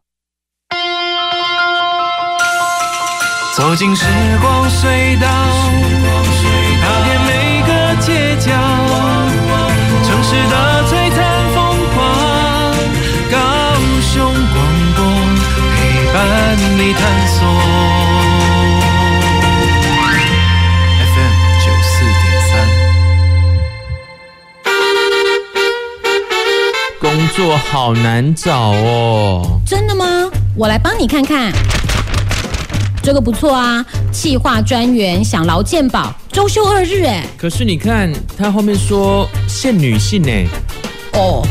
[3.54, 4.06] 走进时
[4.40, 5.28] 光隧道，
[6.80, 8.50] 踏遍每个街角，
[10.02, 11.22] 城市的璀璨
[11.54, 12.02] 风光，
[13.30, 13.36] 高
[14.00, 14.56] 雄广
[14.96, 15.04] 播
[15.76, 15.76] 陪
[16.14, 16.16] 伴
[16.78, 17.38] 你探索。
[21.12, 22.50] FM 九四点三。
[26.98, 29.60] 工作好难找哦。
[29.66, 30.30] 真的吗？
[30.56, 31.52] 我来帮你看看。
[33.02, 37.26] 这个不错啊，企划专员想劳健保，周休二日哎。
[37.36, 40.46] 可是你看他后面说限女性哎。
[41.14, 41.44] 哦，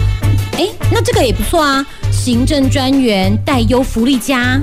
[0.54, 4.60] 哎，那这个也不错啊，行政专员带优福利家。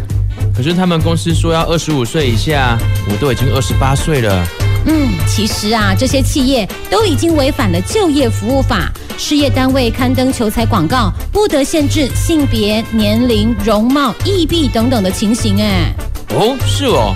[0.57, 2.79] 可是他们公司说要二十五岁以下，
[3.11, 4.47] 我都已经二十八岁了。
[4.87, 15.93] 嗯，其实啊，这些企业都已经违反了就业服务法，事业单位刊登求财广告不得限制性别、年龄、容貌、异地等等的情形哎。
[16.31, 17.15] 哦，是哦，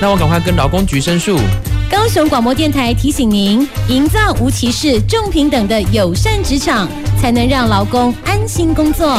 [0.00, 1.38] 那我赶快跟劳工局申诉。
[1.90, 6.88] 高雄广播电台提醒您：营造无歧视、重平等的友善职场，
[7.20, 9.18] 才能让劳工安心工作。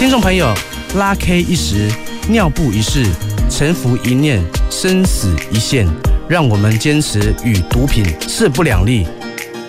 [0.00, 0.54] 听众朋友，
[0.94, 1.86] 拉 K 一时，
[2.26, 3.04] 尿布一事，
[3.50, 5.86] 臣服一念，生死一线。
[6.26, 9.06] 让我们坚持与毒品势不两立。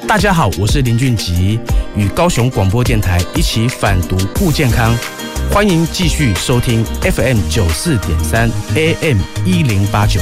[0.07, 1.59] 大家好，我是林俊吉，
[1.97, 4.95] 与高雄广播电台一起反毒护健康。
[5.51, 10.21] 欢迎继续收听 FM 九四点三 AM 一零八九。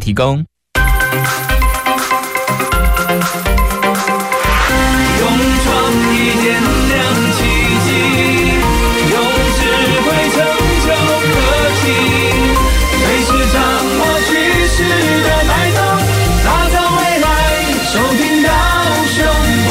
[0.01, 0.43] 提供
[5.19, 5.23] 用
[5.63, 5.69] 创
[6.11, 6.45] 意点
[6.89, 6.91] 亮
[7.37, 7.39] 奇
[7.85, 7.87] 迹
[9.11, 9.13] 用
[9.57, 9.59] 智
[10.01, 10.35] 慧成
[10.81, 10.87] 就
[11.31, 11.33] 科
[11.81, 11.85] 技
[12.97, 13.55] 飞驰着
[13.99, 14.29] 我去
[14.67, 14.75] 时
[15.21, 15.79] 的脉动
[16.43, 17.25] 打造未来
[17.85, 18.49] 收听到
[19.05, 19.15] 雄
[19.67, 19.69] 风。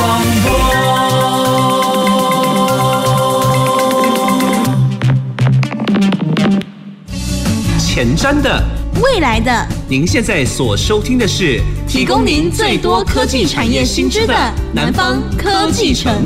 [7.79, 8.63] 前瞻的，
[9.03, 14.33] 未来的，您现在所收听的是提供您最多科技产业新知的
[14.73, 16.23] 南方科技城。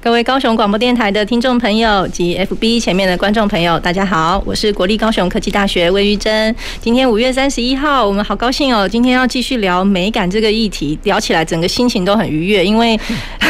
[0.00, 6.54] 各位高雄广播电台的听众朋友及 FB 前面的观众朋友，大家好，我是国立高雄科技大学魏玉珍。
[6.80, 12.98] 今天五月三十一号，我们好高兴哦，今天要继续聊美感这个议题，聊起来整个心情都很愉悦，因为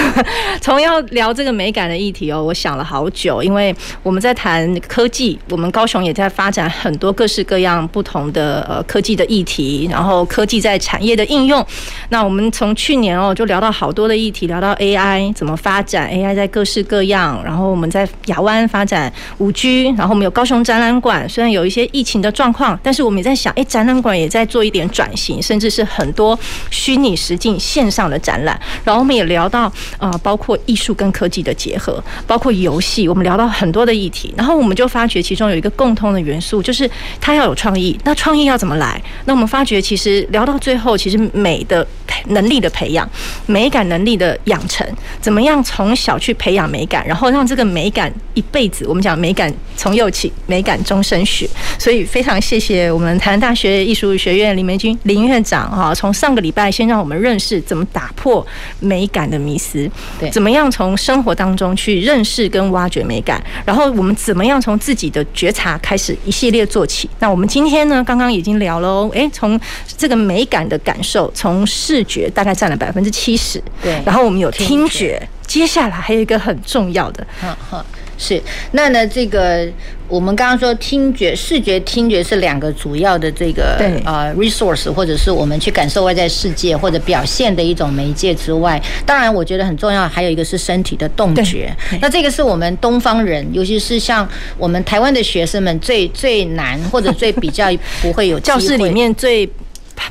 [0.62, 11.64] 从要聊这个美感的议题哦，我想了好久，因为我们在谈科技，我们高雄也在发展很多各式各样不同的呃科技的议题，然后科技在产业的应用。
[12.08, 26.38] 那我们从去年哦就聊到好多的议题，聊到 AI 怎么发展，AI 在各式各样，然后我们在亚湾发展五 G，然后我们有高雄展览馆，虽然有一些疫情的状况，但是我们也在想，哎，展览馆也在做一点转型，甚至是很多
[26.70, 28.58] 虚拟实境线上的展览。
[28.84, 29.62] 然后我们也聊到
[29.98, 34.32] 啊、呃，包括艺术跟科技的结合，包括游戏，我们聊到很多的议题。
[34.36, 36.88] 然后我们就发觉其中有一个共通的元素，就是
[37.20, 37.98] 它要有创意。
[38.04, 39.02] 那创意要怎么来？
[39.24, 41.84] 那我们发觉其实聊到最后，其实美的
[42.26, 43.08] 能力的培养，
[43.46, 44.86] 美感能力的养成，
[45.20, 46.27] 怎么样从小去。
[46.34, 48.84] 培养美感，然后让这个美感一辈子。
[48.86, 51.48] 我们讲美感从幼起，美感终身学。
[51.78, 58.46] 所以非常谢谢我们台湾大学艺术学院林玫君林院长哈，从上个礼拜先让我们认识怎么打破
[58.80, 67.08] 美感的迷思，对，怎么样从生活当中去认识跟挖掘美感，然后我们怎么样从自己的觉察开始一系列做起。
[67.18, 69.58] 那我们今天呢，刚刚已经聊了哦，诶，从
[69.96, 75.20] 这个美感的感受，从视觉大概占了百分之七十，对，然后我们有听觉。
[75.48, 77.84] 接下来还有一个很重要的，嗯哼，
[78.18, 78.40] 是
[78.72, 79.06] 那呢？
[79.06, 79.66] 这个
[80.06, 91.74] 我们刚刚说听觉、视觉、听觉是两个主要的这个呃 resource，或者是我们去感受外在世界或者表现的一种媒介之外，当然我觉得很重要，还有一个是身体的动觉。
[92.02, 97.66] 那这个是我们东方人，尤其是像我们台湾的学生们最最难或者最比较
[98.02, 99.48] 不会有 教室里面最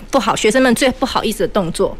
[0.09, 1.95] 不好，学生们最不好意思的动作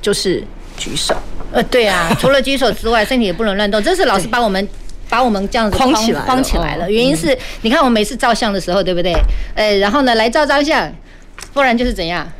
[0.00, 0.44] 就是
[0.76, 1.12] 举手。
[1.52, 3.82] 呃，对啊， 除了举手之外，身体也不能乱动。
[3.82, 4.68] 这是老师把我们
[5.08, 6.90] 把我们这样子框起来，框起来了。
[6.90, 9.14] 原因是，你看我每次照相的时候，对不对？
[9.54, 10.92] 呃，然后呢，来照张相，
[11.52, 12.30] 不然就是怎样？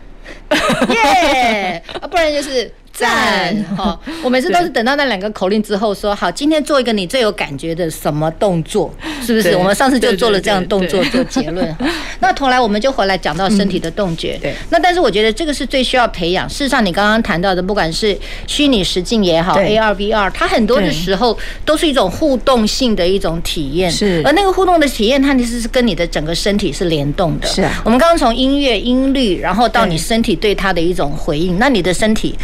[0.90, 2.70] 耶，啊，不然就是。
[2.96, 3.98] 赞哈！
[4.24, 8.90] 我每次都是等到那两个口令之后说好，今天做一个你最有感觉的什么动作，
[9.22, 9.54] 是不是？
[9.54, 11.76] 我们上次就做了这样动作做结论。
[12.20, 14.38] 那后来我们就回来讲到身体的动觉。
[14.40, 14.54] 对。
[14.70, 16.48] 那但是我觉得这个是最需要培养。
[16.48, 23.90] 事实上，你刚刚谈到的，不管是虚拟实境也好，AR、VR，它很多的时候都是一种互动性的一种体验。
[23.90, 24.22] 是。
[24.24, 27.46] 而那个互动的体验，它其实是跟你的整个身体是联动的。
[27.46, 27.82] 是啊。
[27.84, 32.34] 我们刚刚从音乐、音律，然后到你身体对它的一种回应，那你的身体。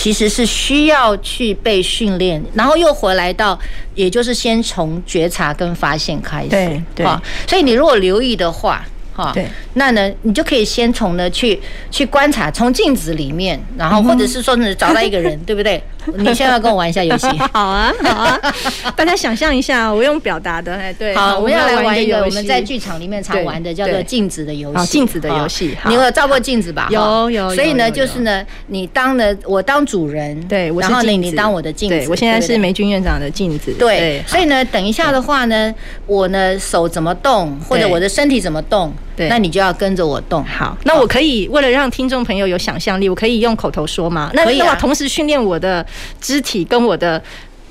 [0.00, 3.58] 其实是需要去被训练，然后又回来到，
[3.94, 6.48] 也就是先从觉察跟发现开始。
[6.48, 7.06] 对对，
[7.46, 8.82] 所以你如果留意的话。
[9.34, 15.82] 对，那呢，你就可以先从呢去去观察，从镜子里面，然后或者是说呢找到一个人， 对不对？
[16.18, 17.26] 你现在要跟我玩一下游戏？
[17.52, 18.38] 好啊，好啊，
[18.96, 24.86] 大家想象一下，我用表达的，哎，对，好，我们要来玩一个我们在剧场里面常玩的，叫做镜子的游戏。
[24.86, 26.88] 镜子的游戏，你有照过镜子吧？
[26.90, 27.54] 有有。
[27.54, 32.08] 所以呢，就是呢，你当了，我当主人，对，然后呢，你当我的镜子。
[32.10, 33.72] 我现在是梅军院长的镜子。
[33.78, 35.74] 对，所以呢，等一下的话呢，
[36.06, 40.44] 我呢手怎么动，或者我的身体怎么动，对，那你就要跟着我动。
[40.44, 44.30] 好，那我可以为了让听众朋友有想象力，我可以用口头说吗？
[44.34, 44.74] 那可以啊。
[44.80, 45.84] 同时训练我的
[46.20, 46.64] 肢体。
[46.64, 47.22] 跟我的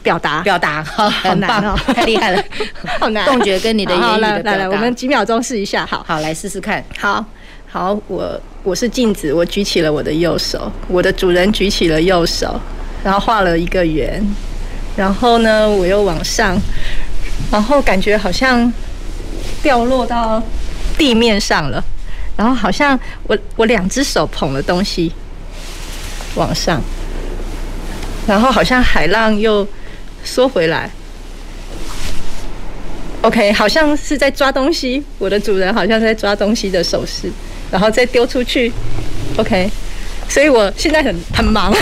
[0.02, 2.44] 表达，表达 很棒哦，太厉害了，
[3.00, 3.26] 好难。
[3.26, 6.84] 动觉跟你的言语的表达，来来，我们几秒钟试一下，好好来试试看。
[6.98, 7.24] 好
[7.68, 12.60] 好，我我是镜子，我举起了我的右手，我的主人举起了右手，
[13.04, 14.22] 然后画了一个圆，
[14.96, 16.58] 然后呢，我又往上，
[17.52, 18.72] 然后感觉好像
[19.62, 20.42] 掉落到
[20.98, 21.84] 地面上了，
[22.36, 25.14] 然后好像我我两只手捧了东西
[26.36, 26.82] 往上。
[28.30, 29.68] 然后好像海浪又
[30.24, 30.88] 缩回来
[33.24, 35.04] ，OK，好像是在抓东西。
[35.18, 37.32] 我的主人好像在抓东西的手势，
[37.72, 38.72] 然后再丢出去
[39.36, 39.68] ，OK。
[40.30, 41.74] 所以我现在很很忙，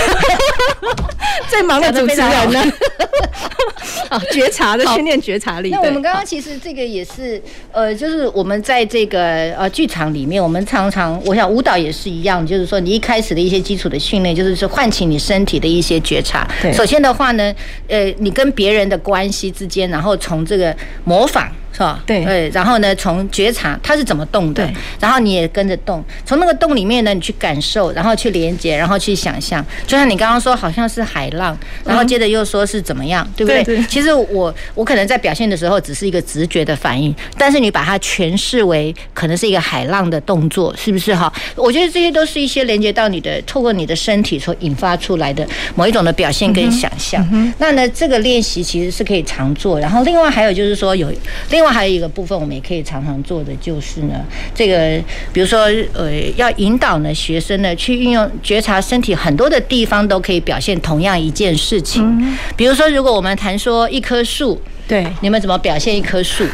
[1.49, 2.63] 最忙的主持人呢？
[4.09, 5.69] 啊，觉察的训练觉察力。
[5.69, 7.41] 那我们刚刚其实这个也是，
[7.73, 16.47] 呃，就是我们在这个呃剧场里面，我们常常，我想舞蹈也是一样，就是说你一开始的一些基础的训练，就是说唤起你身体的一些觉察。
[16.73, 17.53] 首先的话呢，
[17.89, 20.73] 呃，你跟别人的关系之间，然后从这个
[21.03, 21.51] 模仿。
[21.78, 22.01] 是吧？
[22.07, 24.67] 对对，然后呢，从觉察它是怎么动的，
[24.99, 29.63] 然后你也跟着动，从那个动里面呢，你去感受，然后去连接，然后去想象。
[29.86, 31.55] 就像你刚刚说，好像是海浪，
[31.86, 33.63] 然后接着又说是怎么样，对不对？
[33.63, 33.84] 对。
[33.84, 41.32] 其实我我可能在表现的时候只是一个直觉的反应，但是你把它诠释为可能是一个海浪的动作，是不是哈？
[41.55, 47.23] 我觉得这些都是一些连接到你的，透过你的身体所引发出来的某一种的表现跟想象。
[47.59, 49.80] 那呢，这个练习其实是可以常做。
[49.80, 51.13] 然后另外还有就是说有
[51.51, 51.66] 另外。
[51.70, 55.01] 还有一个部分，我们也可以常常做的，就是呢，这个
[55.32, 55.61] 比如说，
[55.93, 62.03] 呃，要引导呢学生呢去运用觉察身体很多的地方都可以表现同样一件事情。
[62.20, 66.45] 嗯、比如说，如果我们谈说一棵树，对，你们怎么表现一棵树？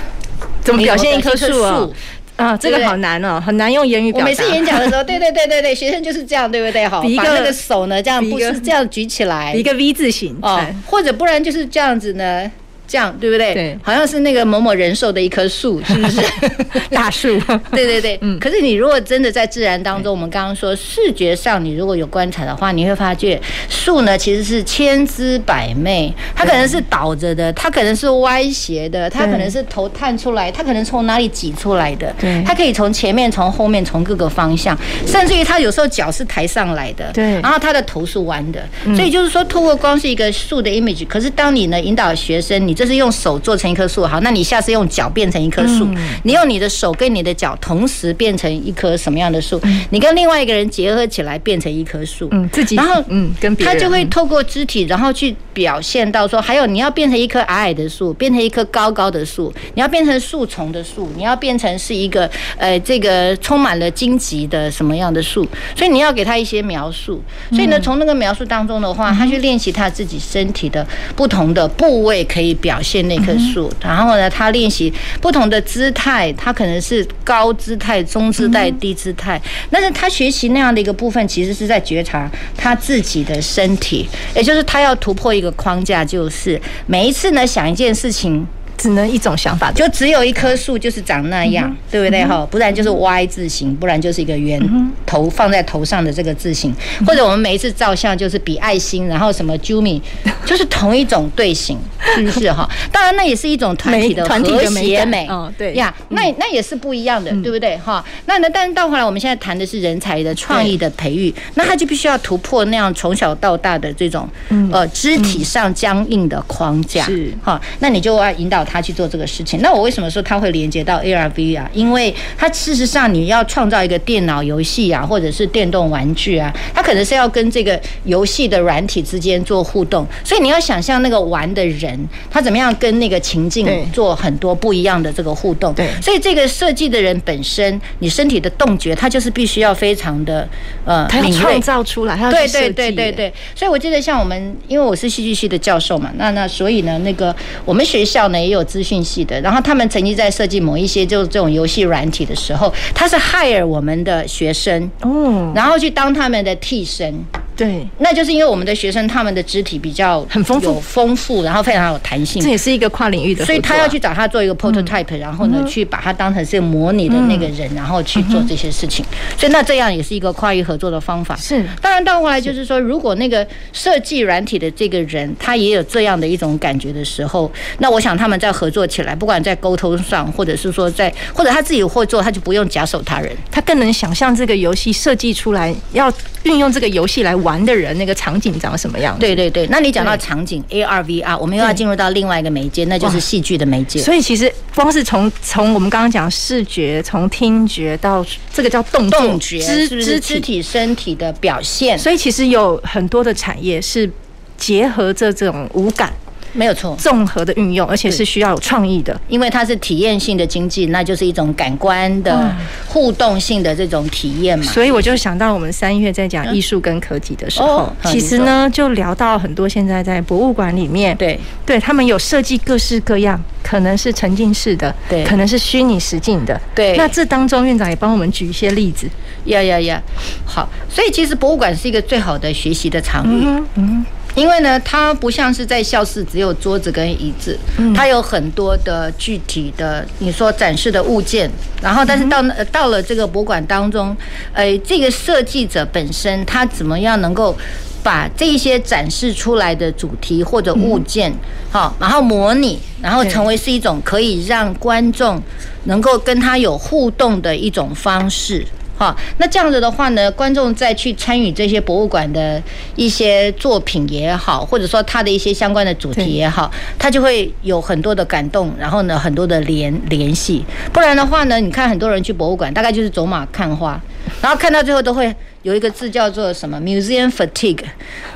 [0.61, 1.87] 怎么表现一棵树啊？
[2.35, 4.25] 啊，这个好难哦，很难用言语表达。
[4.25, 6.87] 我每次演讲的时候， 对对对对对，学生就是这样，对不对？
[6.87, 12.51] 好，把那个手呢这样不是这样举起来，一个 V 字形哦，或者不然就是这样子呢。
[12.87, 13.53] 这样对不对？
[13.53, 16.21] 对，好像是那个某某人寿的一棵树，是不是
[16.91, 17.39] 大树？
[17.71, 18.37] 对对对，嗯。
[18.39, 34.77] 可是你如果真的在自然当中，我们刚刚说视觉上，你如果有观察的话，你会发觉树呢其实是千姿百媚，它可能是倒着的，它可能是歪斜的，它可能是头探出来，它可能从哪里挤出来的，对，它可以从前面、从后面、从各个方向，
[35.07, 38.61] 甚至于它有时候脚是抬上来的，对，然后它的头是弯的，
[38.95, 42.72] 所以就是说，透过光是一个树的 image，可是当你呢引导学生，你。
[42.73, 45.87] 就是用手做成一棵树，好，那你下次用脚变成一棵树，
[46.23, 49.61] 你用你的手跟你的脚同时变成一棵什么样的树？
[49.91, 65.47] 你跟另外一个人结合起来变成一棵树，嗯，自己，然后嗯，跟别人，他就会透过肢体，然后去表现到说，还有你要变成一棵矮矮的树，变成一棵高高的树，你要变成树丛的树，你要变成是一个呃这个充满了荆棘的什么样的树？
[65.75, 67.21] 所以你要给他一些描述，
[67.51, 72.79] 所以呢，从那个描述当中的话，他去练习他自己身体的不同的部位可以表。
[72.83, 74.91] 现那棵树，然后呢，他练习
[75.21, 79.41] 不同的姿态，他可能是高姿态、中姿态、低姿态。
[79.71, 84.05] 但是他学习那样的一个部分，其实是在觉察他自己的身体，
[84.35, 88.45] 也就是他要突破一个框架，就是每一次呢想一件事情。
[88.75, 92.45] 只能一种想法，就只有一棵树，就是长那样，嗯、对不对哈？
[92.49, 94.59] 不然就是 Y 字形，不然就是一个圆
[95.05, 100.01] 头放在头上的这个字形，嗯、或者我们每一次照相就是比爱心，然后什么 Jumi，
[100.43, 101.77] 就是同一种队形，
[102.15, 102.69] 是不是哈？
[102.91, 108.05] 当然那也是一种团体的和谐美，哦，对呀，那那也是不一样的，对不对哈？
[108.25, 114.29] 那呢，但是到后来我们现在谈的是人才的创意的培育，那他就必须要突破那样从小到大的这种
[114.71, 117.59] 呃肢体上僵硬的框架，是哈？
[117.79, 118.83] 那你就要引导他。
[118.83, 119.61] 去做这个事情。
[119.61, 121.69] 那我为什么说他会连接到 ARV 啊？
[121.71, 131.92] 因为他事实上你要创造一个电脑游戏啊，或者是电动玩具啊，他可能是要跟这个游戏的软体之间做互动，所以你要想象那个玩的人
[132.29, 135.73] 他怎么样跟那个情境做很多不一样的这个互动。
[135.73, 140.47] 对，所以这个设计的人本身，你身体的动觉，他就是必须要非常的
[140.85, 142.15] 呃敏锐，创造出来。
[142.31, 143.33] 对对对对对。
[143.55, 147.35] 所以我记得像我们，因为我是戏剧系的教授嘛，那那所以呢，那个
[147.65, 157.13] 我们学校呢也有资讯系的，然后他们曾经在设计某一些就是这种游戏软体的时候，他是 hire 我们的学生哦，然后去当他们的替身。
[157.55, 162.41] 对，那就是因为我们的学生他们的肢体比较很丰富，丰富，然后非常有弹性。
[162.41, 169.05] 这也是一个跨领域的，所以他要去找他做一个 prototype，然后呢，去把它当成是模拟的那个人，然后去做这些事情。
[169.37, 171.35] 所以那这样也是一个跨域合作的方法。
[171.35, 186.11] 是，当然倒过来就是说，如果那个设计软体的这个人他也有这样的一种感觉的时候，那我想他们在合作起来，不管在沟通上，或者是说在，或者他自己会做，他就不用假手他人，他更能想象这个游戏设计出来要
[186.43, 189.17] 运用这个游戏来玩的人，那个场景长什么样？
[189.19, 193.99] 对对对，那你讲到场景 AR VR，我们又要进入到另外一个媒介，那就是戏剧的媒介。
[193.99, 204.09] 所以其实光是从从我们刚刚讲视觉，从听觉到这个叫动作动觉，肢肢肢体身体的表现，所以其实有很多的产业是
[204.57, 206.13] 结合着这种五感。
[206.53, 212.55] 没有错，综合的运用，而且是需要有创意的，因为它是体验性的经济，那就是一种感官的
[212.87, 214.63] 互动性的这种体验嘛。
[214.65, 221.39] 所以我就想到我们三月在讲艺术跟科技的时候，其实呢就聊到很多现在在博物馆里面，对。
[221.65, 226.95] 对，他们有设计各式各样，可能是沉浸式的，对，可能是虚拟实境的，对。
[226.97, 229.09] 那这当中院长也帮我们举一些例子，
[229.45, 230.01] 呀呀呀，
[230.45, 233.65] 好，所以其实博物馆是一个最好的学习的场域，嗯。
[233.75, 234.05] 嗯
[234.35, 237.57] 因为呢，它不像是在校室只有桌子跟椅子，
[237.95, 241.49] 它有很多的具体的你说展示的物件，
[241.81, 244.15] 然后但是到到了这个博物馆当中，
[244.53, 247.55] 呃，这个设计者本身他怎么样能够
[248.01, 251.31] 把这些展示出来的主题或者物件，
[251.71, 255.41] 好，然后模拟，然后成为是一种可以让观众
[255.83, 258.65] 能够跟他有互动的一种方式。
[258.95, 262.61] 好，那这样子的话呢，观众再去参与这些博物馆的
[262.95, 270.63] 一些作品也好，或者说他的一些相关的主题也好，他就会有很多的感动，然后呢，很多的联联系。
[270.91, 273.99] 不然的话呢，你看很多人去博物馆，大概就是走马看花，
[274.41, 275.35] 然后看到最后都会。
[275.63, 277.85] 有一个字叫做什么 museum fatigue，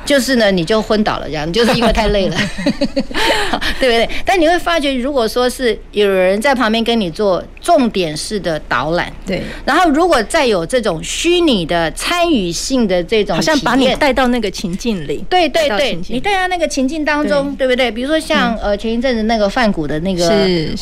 [0.05, 2.38] 就是呢，你就昏倒了，这样就是因为太累了，
[3.82, 4.10] 对不对？
[4.24, 17.68] 但你会发觉，如果说是有人在旁边跟你做重点式的导览，对，然后如果再有这种虚拟的参与性的这种，好像把你带到那个情境里，对对对，你带到那个情境当中，对。
[17.68, 17.91] 不对？
[17.91, 20.26] 比如说像呃前一阵子那个范谷的那个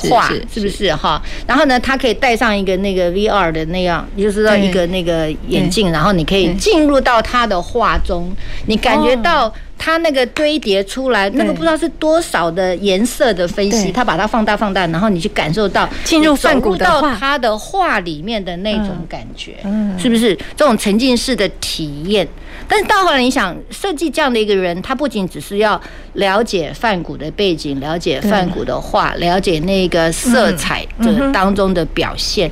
[0.08, 0.94] 画，是不是。
[0.94, 1.20] 哈？
[1.48, 6.36] 然后呢，他可以戴上一个那个 VR 的那样，就是说一个那个眼镜，然后你可以。
[6.36, 8.30] 可以进入到他的画中，
[8.66, 16.86] 你感觉到他那个堆叠出来，那个不知道是多少的颜色的分析，他把它放大放大，然后你去感受到进入梵谷的
[17.20, 19.58] 他的画里面的那种感觉，
[19.98, 22.28] 是不是这种沉浸式的体验？
[22.68, 25.80] 但是到后来你想设计这样的一个人，他不仅只是要
[26.14, 32.50] 了解梵谷的背景，了解梵谷的画，了解那个色彩的当中的表现。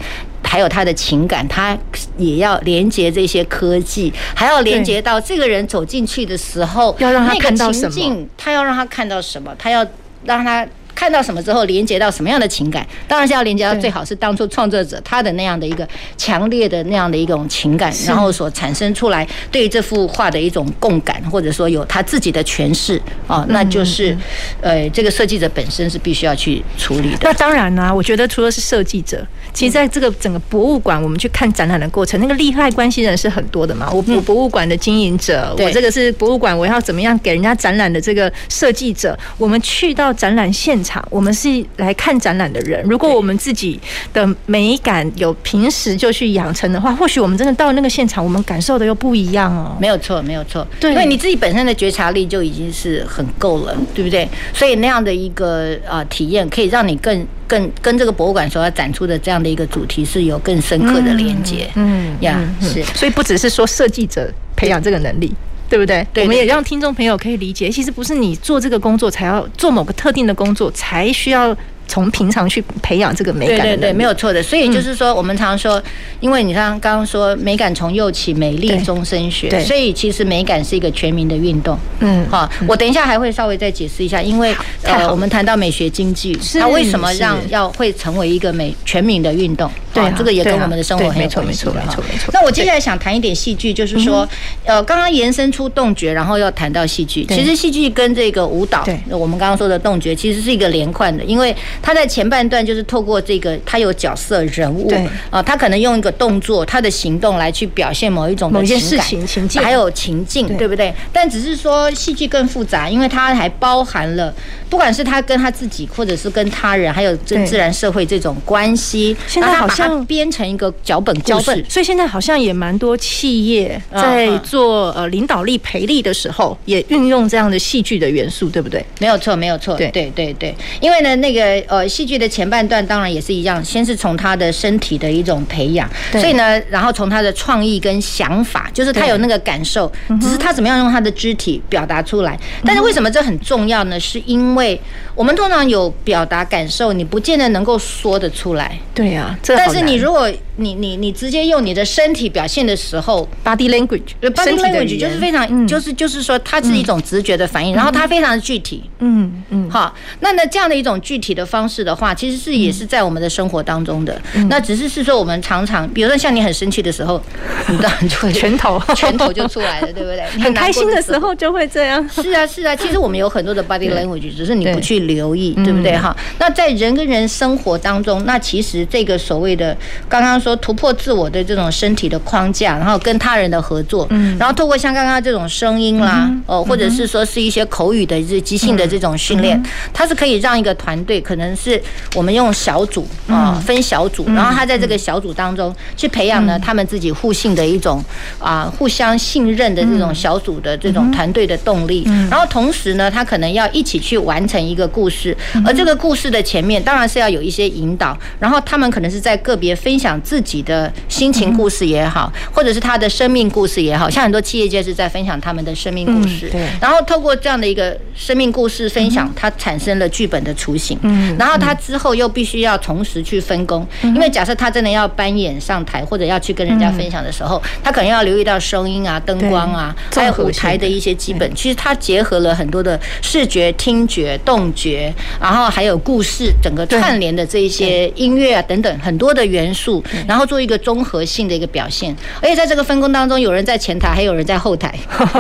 [0.54, 1.76] 还有他的情感，他
[2.16, 8.28] 也要连接这些科技，还要连接到这个人走进去的时候，要让他看到什么？
[8.38, 9.56] 他要让他看到什么？
[9.58, 9.84] 他要
[10.26, 10.64] 让他。
[10.96, 12.86] 看到什么之后，连接到什么样的情感？
[13.08, 15.88] 当然是要连接到最好是当初创作者他的那样的一个
[16.18, 24.18] 强烈的那样的一种情感，然后所产生出来对于这幅画的一种共感，或者说有他自己的诠释啊，那就是
[24.62, 27.20] 呃，这个设计者本身是必须要去处理的。
[27.22, 33.90] 那当然呢，我觉得除了是设计者，其实在这个整个博物馆，我们去看展览的过程，那个利害关系人是很多的嘛。
[33.92, 41.04] 我我博物馆的经营者，我这个是博物馆，我要怎么样给人家展览的这个设计者，我们去到展览现场。
[41.10, 43.80] 我们是来看展览的人，如果我们自己
[44.14, 49.78] 的美感有平时就去养成的话，或许我们真的到那个现场，我们感受的又不一样哦。
[49.80, 54.28] 没有错，没有错，对，因为你自己本身的觉察力就已经是很够了，对不对？
[54.54, 61.70] 所以那样的一个啊体验，可以让你更更跟这个博物馆所要展出的这样的一个主题是有更深刻的连接。
[61.76, 65.34] 嗯呀，是，所以不只是说设计者培养这个能力。
[65.74, 66.06] 对不对？
[66.14, 71.58] 对，我们也让听众朋友可以理解，其实不是你做这个工作才要做某个特定的工作才需要
[71.88, 73.60] 从平常去培养这个美感。
[73.60, 74.42] 对对对，没有错的。
[74.42, 75.82] 所以就是说，我们常说，
[76.20, 79.50] 因为你刚刚刚说美感从幼起，美丽终身学。
[79.50, 81.78] 对，所以其实美感是一个全民的运动。
[82.00, 89.70] 嗯，好，我等一下还会稍微再解释一下，因为呃，我们谈到美学经济，它为什么让要会成为一个美全民的运动？
[89.94, 91.46] 对，这个也跟我们的生活很有关系。
[91.46, 92.32] 没错，没错，没错，没错。
[92.34, 94.28] 那我接下来想谈一点戏剧，就是说，
[94.66, 97.24] 呃，刚刚延伸出动觉，然后要谈到戏剧。
[97.26, 104.92] 其实戏剧跟这个舞蹈，我们刚刚说的动觉，其实是一个连贯的，因为它在前半段就是透过这个，他有角色人物，
[105.30, 110.68] 啊，他可能用一个动作，他的行动来去表现某一种的情感、情境，还有情境，对。
[110.68, 110.92] 不对？
[111.12, 114.34] 但只是说戏剧更复杂，因为它还包含了，
[114.70, 128.84] 不管是他跟他自己，或者是跟他人，还有跟自然社会这种关系，现在好像编成一个脚本故事，所以现在好像也蛮多企业在做呃领导力培力的时候，也运用这样的戏剧的元素，对不对？
[129.00, 129.92] 没有错，没有错，对。
[129.92, 139.92] 对对对，因为呢，那个呃戏剧的前半段当然也是一样，先是从他的身体的一种培养，所以呢，然后从他的创意跟想法，就是他有那个感受，
[140.22, 142.40] 只是他怎么样用他的肢体表达出来。
[142.66, 144.00] 但是为什么这很重要呢？
[144.00, 144.80] 是因为
[145.16, 148.78] 我们通常有表达感受，你不见得能够说得出来。
[148.94, 158.84] 对呀，但是你如果你你你直接用你的身体表现的时候，body language，body language 就是非常，就是就是说它是一种直觉的反应，然后它非常的具体。
[159.00, 164.20] 嗯嗯，好，那那这样的一种具体的方式的话，其实是也是在我们的生活当中的。
[164.50, 167.22] 那只是是说我们常常，比如说像你很生气的时候，
[167.70, 168.82] 你当然就会拳头。
[168.96, 170.26] 拳头就出来了，对不对？
[170.44, 172.10] 很开心的时候就会这样。
[172.10, 175.96] 是啊是啊，其实我们有很多的 body language，只是你不去留意，对不对？
[175.96, 179.78] 哈，那在人跟人生活当中，那其实这个所谓的
[180.10, 189.62] 刚刚说突破自我的这种身体的框架，然后跟他人的合作，嗯，然后透过像刚刚这种声音啦，哦，或者是说是一些口语的这即兴的这种训练，
[189.94, 191.82] 它是可以让一个团队，可能是
[192.16, 198.04] 我们用小组啊，分小组，然后他在这个小组当中去培养呢他们自己互信的一种
[198.40, 205.36] 啊互相信任的这种小组的这种团队的动力，然后同时呢，他可能要一起去完成一个故事，
[205.66, 242.16] 而这个故事的前面当然是要有一些引导，然后他们可能是在个别分享自己的心情故事也好，或者是他的生命故事也好，像很多企业界是在分享他们的生命故事，对，然后透过这样的一个生命故事分享，它产生了剧本的雏形，嗯，然后他之后又必须要同时去分工，因为假设他真的要扮演上台或者要去跟人家分享的时候，他可能要留意到声音啊、灯光啊，还有舞台的一些基本，其实他结合了很多的视觉、听觉、动觉，然后还有故事整个串联的这一些音乐啊等等很多的元素，然后做一个综合性的一个表现。
[242.42, 244.94] 而且在这个分工当中，有人在前台，还有人在后台，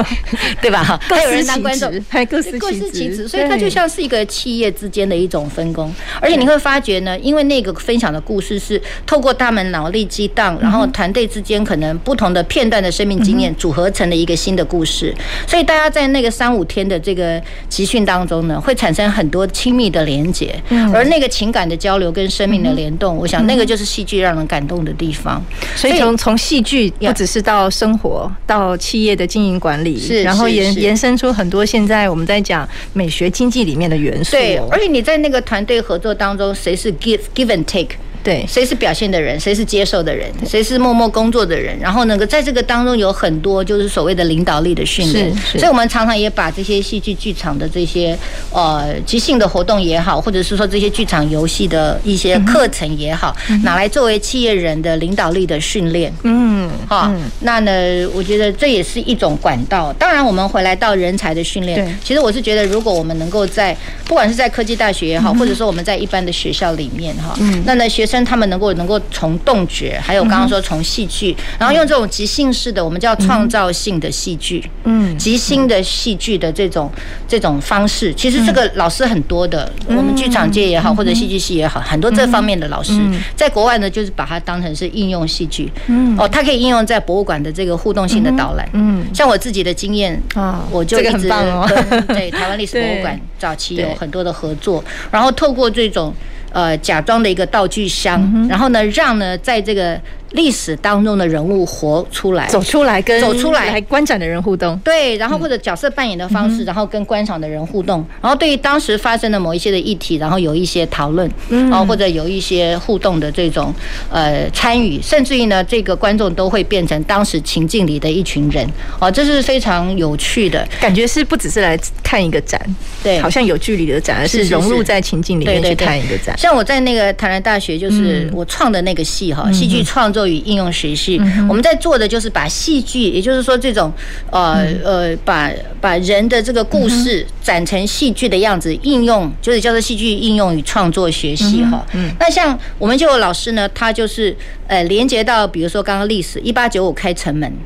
[0.61, 0.83] 对吧？
[0.83, 1.91] 哈，还有人当观众，
[2.29, 2.59] 各司
[2.91, 5.82] 其职，所以它就像是一个企业之间的一种分工。
[6.19, 15.13] 而且你会发觉呢，因为那个分享的故事是透过他们脑力激荡，然后团队之间可能不同的片段的生命经验组合成了一个新的故事，
[15.47, 20.55] 所以大家在那个三五天的这个集训当中呢，会产生很多亲密的连结，
[20.93, 25.43] 而那个情感的交流跟生命的联动，我想那个就是戏剧让人感动的地方。
[25.75, 34.31] 所以从从戏剧不只是到生活，到企业的经营管理，是，然后延延伸出很多现在我们在讲美学经济里面的元素。
[34.31, 37.95] 对，而且你在那个团队合作当中，谁是 give give and take？
[38.24, 41.78] 对，谁是表现的人，谁是接受的人，谁是默默工作的人。
[41.78, 45.36] 然后那个在这个当中有很多就是所谓的领导力的训练。
[45.36, 48.17] 是，所以我们常常也把这些戏剧剧场的这些
[48.51, 56.13] 呃即兴的活动也好，或者是说这些剧场游戏的一些课程也好，拿来作为企业人的领导力的训练。
[56.24, 57.71] 嗯，哈，那呢，
[58.13, 59.91] 我觉得这也是一种管道。
[59.93, 68.24] 当然，我们回来到人才的训练，其实我是觉得，如果我们能够在不管是在科技大学也好，或者说我们在一般的学校里面哈，那那学生。
[68.24, 76.89] 他们能够能够从动觉，还有刚刚说从戏剧，然后用这种即兴式的，我们叫创造性的戏剧，嗯，即兴的戏剧的这种
[77.28, 82.93] 这种方式，其实这个老师很多的，我们剧场界也好，或者戏剧系也好，很多这方面的老师，
[83.36, 96.14] 在国外呢，就是把它当成是应用戏剧，嗯，哦，它可以应用在博物馆的这个互动性的导览，嗯，像我自己的经验啊，我就一直跟对台湾历史博物馆 早期有很多的合作，然后透过这种。
[96.54, 99.99] 呃，假装的一个道具箱，然后呢，让呢，在这个
[100.34, 103.71] 历史当中的人物活出来，走出来跟走出来。
[103.71, 104.77] 来观展的人互动。
[104.84, 113.73] 对，然后或者角色扮演的方式，然后跟观赏的人互动，然后对于当时发生的某一些的议题，然后有一些讨论，然后或者有一些互动的这种
[114.09, 118.67] 呃参与，甚至于呢，这个观众都会变成当时情境里的一群人。
[118.99, 120.67] 哦，这是非常有趣的。
[120.79, 122.59] 感觉，是不只是来看一个展，
[123.01, 126.38] 对，好像有距离的展，而是融入在情境里面去看一个展。
[126.38, 133.91] 像我在那个台南大学，就是我创的那个戏哈，戏剧创作与应用学系，我们在做的就是把戏剧，也就是说这种
[134.30, 135.51] 呃呃，把
[135.82, 141.86] 把人的这个故事展成戏剧的样子，应用就是叫做戏剧应用与创作学习哈。
[142.19, 144.36] 那像我们就有老师呢，他就是
[144.67, 147.51] 呃连接到比如说刚刚历史一八九五开城门。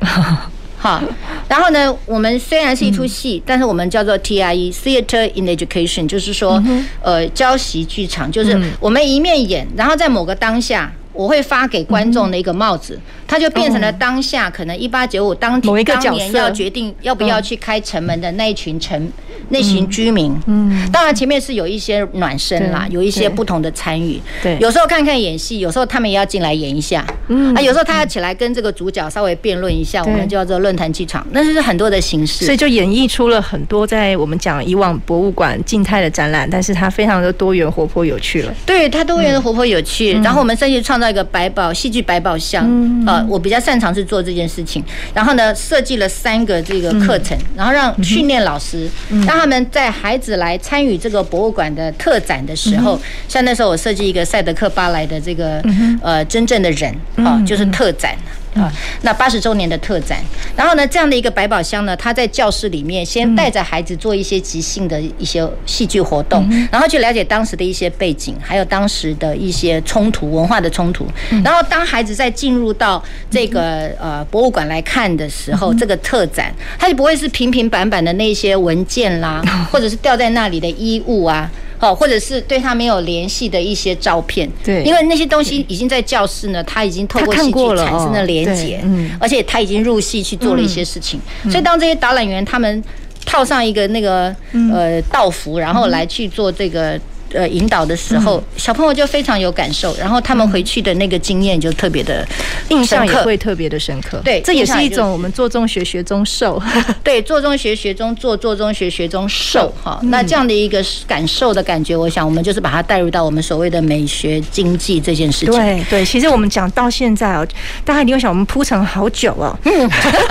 [0.80, 1.02] 好，
[1.48, 6.62] 然后呢，我们虽然是一出戏，但是我们叫做 TIE（Theater in Education），就是说，
[7.02, 12.96] 呃，教习剧场，就是我们一面演，然后在某个当下，我会发给观众的一个帽子。
[13.26, 19.10] 它就变成了当下可能一八九五当当年要决定要不要去开城门的那一群城
[19.50, 20.34] 那群居民。
[20.46, 24.20] 嗯，当然前面是有一些暖身啦，有一些不同的参与。
[24.42, 27.06] 对，有时候看看演戏，有时候他们也要进来演一下。
[27.28, 31.26] 嗯，啊，有时候他要起来跟这个主角稍微辩论一下，我们就叫做论坛剧场。
[31.30, 38.54] 那是很多的形式，所以就演绎出了很多在我们讲以往博物馆静态的展览，但是它非常的多元、活泼、有趣了。
[38.66, 40.12] 对，它多元的、活泼、有趣。
[40.22, 42.66] 然后我们甚至创造一个百宝戏剧百宝箱。
[43.06, 43.24] 呃。
[43.28, 44.82] 我比较擅长是做这件事情，
[45.12, 48.88] 然后呢，设计了三个这个课程，然后让训练老师，
[49.28, 52.98] 让他们在孩子来参与这个博物馆的特展的时候，
[53.28, 55.62] 像那时候我设计一个赛德克巴莱的这个
[56.02, 58.16] 呃真正的人啊，就是特展。
[58.54, 58.72] 啊，
[59.02, 60.18] 那八十周年的特展，
[60.56, 71.06] 然后呢，这样的一个百宝箱呢，他在教室里面先带着孩子做一些即兴的一些戏剧活动，然后去了解当时的一些背景，还有当时的一些冲突、文化的冲突。
[71.44, 81.50] 然后当孩子在进入到这个呃博物馆来看的时候，这个特展，它就不会是平平板板的那些文件啦， 或者是掉在那里的衣物啊。
[81.80, 91.20] 哦，或者是对他没有联系的一些照片，对，因为那些东西已经在教室呢，他已经透过戏剧产生了连接，嗯，而且他已经入戏去做了一些事情，
[91.50, 92.82] 所以当这些导览员他们
[93.24, 94.34] 套上一个那个
[94.72, 97.00] 呃道服，然后来去做这个。
[97.32, 102.26] 呃，引导的时候，小朋友就非常有感受，然后他们回去的那个经验就特别的
[102.70, 104.20] 印象也会特别的深刻。
[104.24, 106.60] 对，这也是一种我们做中学学中受。
[107.04, 109.70] 对，做中学学中做，做中学学中受。
[109.82, 115.54] 哈，那这样的一个感受的感觉，我想我们就是把它带入到我们所谓的美学经济这件事情。
[115.54, 117.46] 对对，其实我们讲到现在哦，
[117.84, 119.88] 大家一定会想，我们铺陈好久哦，嗯，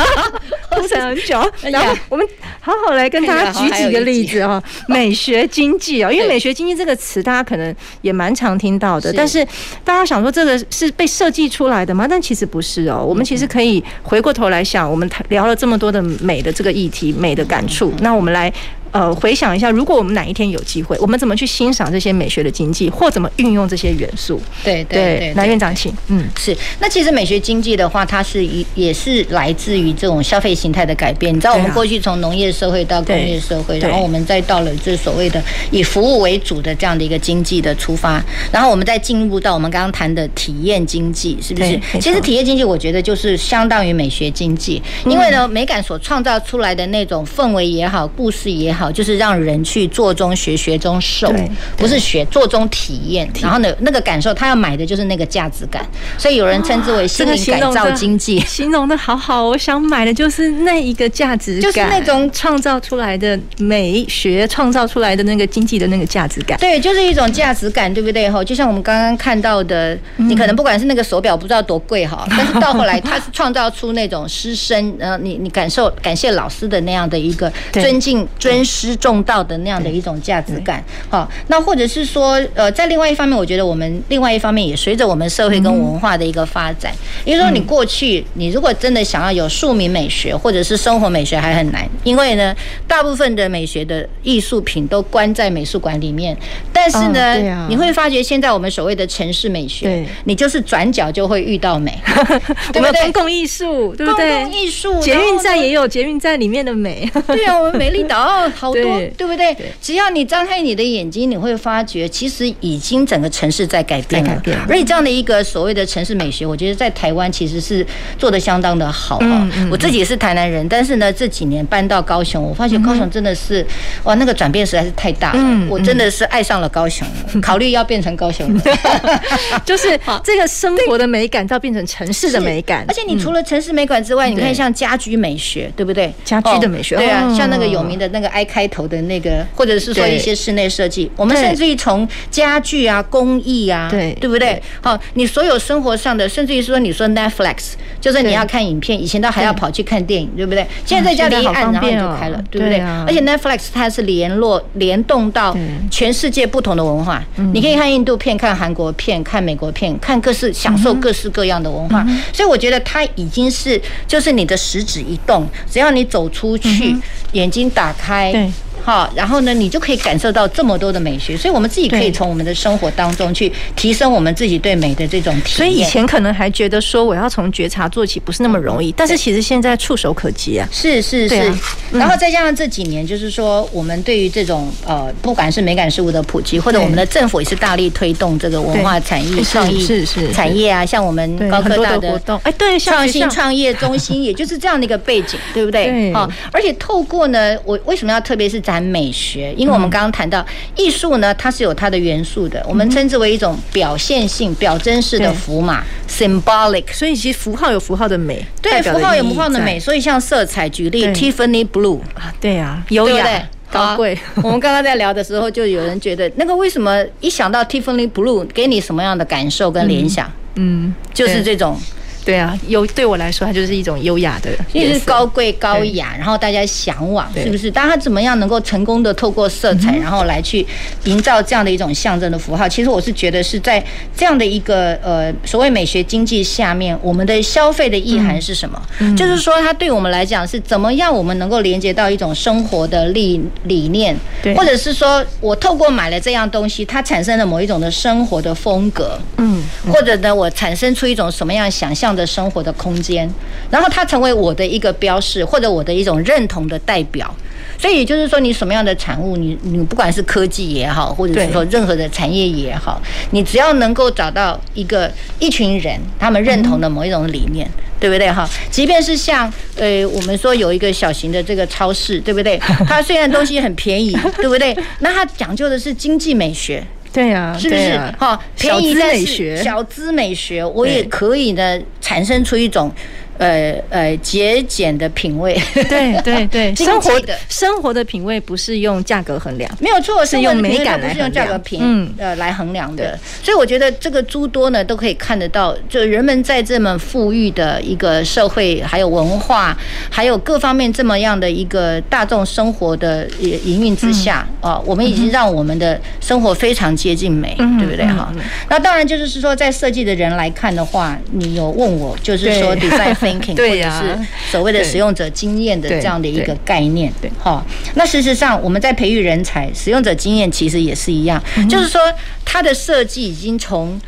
[0.76, 2.28] 铺陈很久，然后我们
[2.60, 6.87] 好好来跟大家举几个例子哦，美学经济哦，因为美学经济这个。
[6.88, 9.46] 这个词大家可能也蛮常听到的，但是
[9.84, 12.08] 大家想说这个是被设计出来的吗？
[12.10, 13.04] 但其实不是哦。
[13.06, 18.50] 我们其实可以回过头来想，我们聊了这么多的美的这个议题、美的感触，那我们来。
[18.98, 24.42] 呃，回想一下，如果我们哪一天有机会，我们怎么去欣赏这些美学的经济，或怎么运用这些元素？
[24.64, 25.94] 对对对，来院长请。
[26.08, 26.58] 嗯，是。
[26.80, 31.32] 那其实美学经济的话，它是一也是来自于这种消费形态的改变。
[31.36, 35.40] 你知道，我们过去从农业社会到工业社会，然后我们再到了这所谓的
[35.70, 38.20] 以服务为主的这样的一个经济的出发，
[38.52, 41.80] 然后我们再进入到我们刚刚谈的体验经济，是不是？
[42.02, 48.87] 其实体验经济，我觉得就是相当于美学经济，因为呢，美感所创造出来的那种氛围也好，故事也好。
[48.88, 51.30] 好，就是让人去做中学，学中受，
[51.76, 53.30] 不是学做中体验。
[53.42, 55.86] 然后呢，那个感受，他要买的就是那个价值感。
[56.18, 59.44] 所以有人称之为心灵改造经济，形容的好好。
[59.44, 66.58] 我想买的就是那一个价值感，就是那种创造出来的美学，创造出来的那个经济的那个价值感。
[66.60, 68.30] 对，就是一种价值感，对不对？
[68.30, 78.64] 哈，就像我们刚刚看到的，你可能不管是那个手表不知道多贵哈， 但是到后来他是创造出那种师生，呃，你你感受感谢老师的那样的一个尊敬尊。
[78.68, 86.94] 师重道的那样的一种价值感，好，那或者是说，呃，在另外一方面，我觉得我们另外一方面也随着我们社会跟文化的一个发展，
[87.24, 92.54] 也就是说，你过去你如果真的想要有庶民美学或者是生活美学还很难，因为呢，
[92.86, 96.38] 大部分的美学的艺术品都关在美术馆里面，
[96.74, 101.98] 但是呢，你会发觉现在我们所谓的城市美学，你就是转角就会遇到美
[102.74, 103.02] 对不对？
[103.04, 104.30] 公共艺术，对不对？
[104.30, 108.28] 公共艺术，捷运站也有捷运站里面的美，对啊，我们美丽岛。
[108.58, 109.56] 好多对，对不对？
[109.80, 114.42] 只要你张开你的眼睛，你会发觉，其实已经整个城市在改变了。
[114.68, 117.86] 而且这样的一个所谓的城市美学，我觉得在台湾其实是
[118.18, 119.48] 做的相当的好啊。
[119.70, 123.64] 我自己也是台南人，但是呢，这几年搬到高雄，我发觉高雄真的是
[124.04, 125.68] 哇，那个转变实在是太大了。
[125.70, 126.88] 我真的是爱上了高。
[126.90, 128.62] 雄了， 考虑要变成高雄人，
[129.66, 132.86] 就是这个生活的美感到变成城市的美感。
[132.88, 136.14] 而且你除了城市美感之外，你看像家居美学，对不对？
[136.24, 144.60] 家居的美学，对啊，像那个有名的那个 I 开头的那个，或者是说一些室内设计，我们甚至于从家具啊、工艺啊，对对不对？
[144.82, 150.48] 好，你所有生活上的，甚至于说你说 Netflix，就是你要看影片，以前都还要跑去看电影，对。
[150.48, 150.66] 不对？
[150.86, 152.80] 现在在家里一按，然后就开了，对不对？
[152.80, 155.54] 而且 Netflix 它是联络联动到
[155.92, 157.22] 全世界不同的文化，
[157.54, 166.96] 你可以看印度片、看韩国片、看美国片、看各式享受各式各样的文化，所以我觉得它已经是就是你的食指一动，只要你走出去，
[167.34, 168.32] 眼睛打开。
[168.38, 168.67] Okay.
[168.84, 175.58] 好，然后呢，你就可以感受到这么多的美学，所以我们自己可以从我们的生活当中去提升我们自己对美的这种体验。
[175.58, 180.68] 所以以前可能还觉得说我要从觉察做起不是那么容易，但是其实现在触手可及啊。
[180.72, 181.54] 是是是，
[181.92, 196.14] 然后再加上这几年，就是说我们对于这种呃，不管是美感事物的普及，或者我们的政府也是大力推动这个文化产业、创意是是产业啊，像我们高科大的活动，哎，对，创新创业中心， 也就是这样的一个背景，对不对？
[196.14, 200.46] 好，而且透过呢，我为什么要特别是展美学，因为我们刚刚谈到
[200.76, 206.92] 艺术呢，它是有它的元素的，我们称之为一种表现性、表征式的符码 （symbolic）。
[206.92, 209.80] 所以其实符号有符号的美，对，符号有符号的美。
[209.80, 214.20] 所以像色彩，举例 Tiffany Blue 啊，对啊，优雅、高贵。
[214.44, 220.30] 我们刚刚在聊的时候，就有人觉得那个为什么一想到 Tiffany Blue，给你什么样的感受跟联想？
[220.56, 221.80] 嗯，就是这种。
[222.28, 227.72] 对啊，优对我来说，它就是一种优雅的，就是高贵高雅，然后大家向往，是不是？
[227.72, 230.68] 但它怎么样能够成功的透过色彩，然后来去
[231.06, 232.68] 营造这样的一种象征的符号？
[232.68, 233.82] 其实我是觉得是在
[234.14, 238.82] 这样的一个呃所谓美学经济下面，我们的消费的意涵是什么？
[239.16, 244.14] 就是说，它对我们来讲是怎么样，我们能够连接到一种生活的理理念，
[244.54, 253.30] 或者是说我透过买了这样东西，它产生了某一种的生活的风格，嗯，或者呢，我产生出一种什么样想象的生活的空间，
[253.70, 257.34] 然后它成为我的一个标识，或者我的一种认同的代表。
[257.80, 263.00] 所以也就是说，你什么样的产物，你你不管是科技也好，或者是说任何的产业也好，
[263.30, 268.50] 你只要能够找到一个一群人，他们认同的某一种理念，对不对哈？
[268.72, 272.58] 即便是像呃，我们说有一个小型的这个超市，对不对？
[272.88, 274.12] 它虽然东西很便宜，
[274.42, 274.76] 对不对？
[275.02, 276.84] 那它讲究的是经济美学。
[277.18, 277.98] 对呀，是不是？
[278.20, 282.92] 哈，便宜美学，小资美学，我也可以呢，产生出一种。
[283.38, 287.36] 呃呃，节俭的品味，对对对， 生活的。
[287.50, 292.14] 生活的品味不是用价格衡量，没有错，是用美感来衡量，不是用价格品嗯。
[292.18, 293.18] 呃来衡量的。
[293.44, 299.78] 所以我觉得这个诸多呢，都可以看得到，就人们在这么富裕的一个社会，还有文化，
[300.10, 308.06] 还有各方面这么样的一个大众生活的营运之下啊，我们已经让我们的生活非常接近美，对不对？
[308.08, 308.34] 哈？
[308.70, 313.27] 那当然就是说，在设计的人来看的话，你有问我，就是说 design。
[313.56, 317.66] 对呀，或者是所谓的使用者经验的这样的一个概念，对，哈。
[317.96, 322.02] 那事实上，我们在培育人才，使用者经验其实也是一样，就是说，
[322.46, 324.00] 它的设计已经从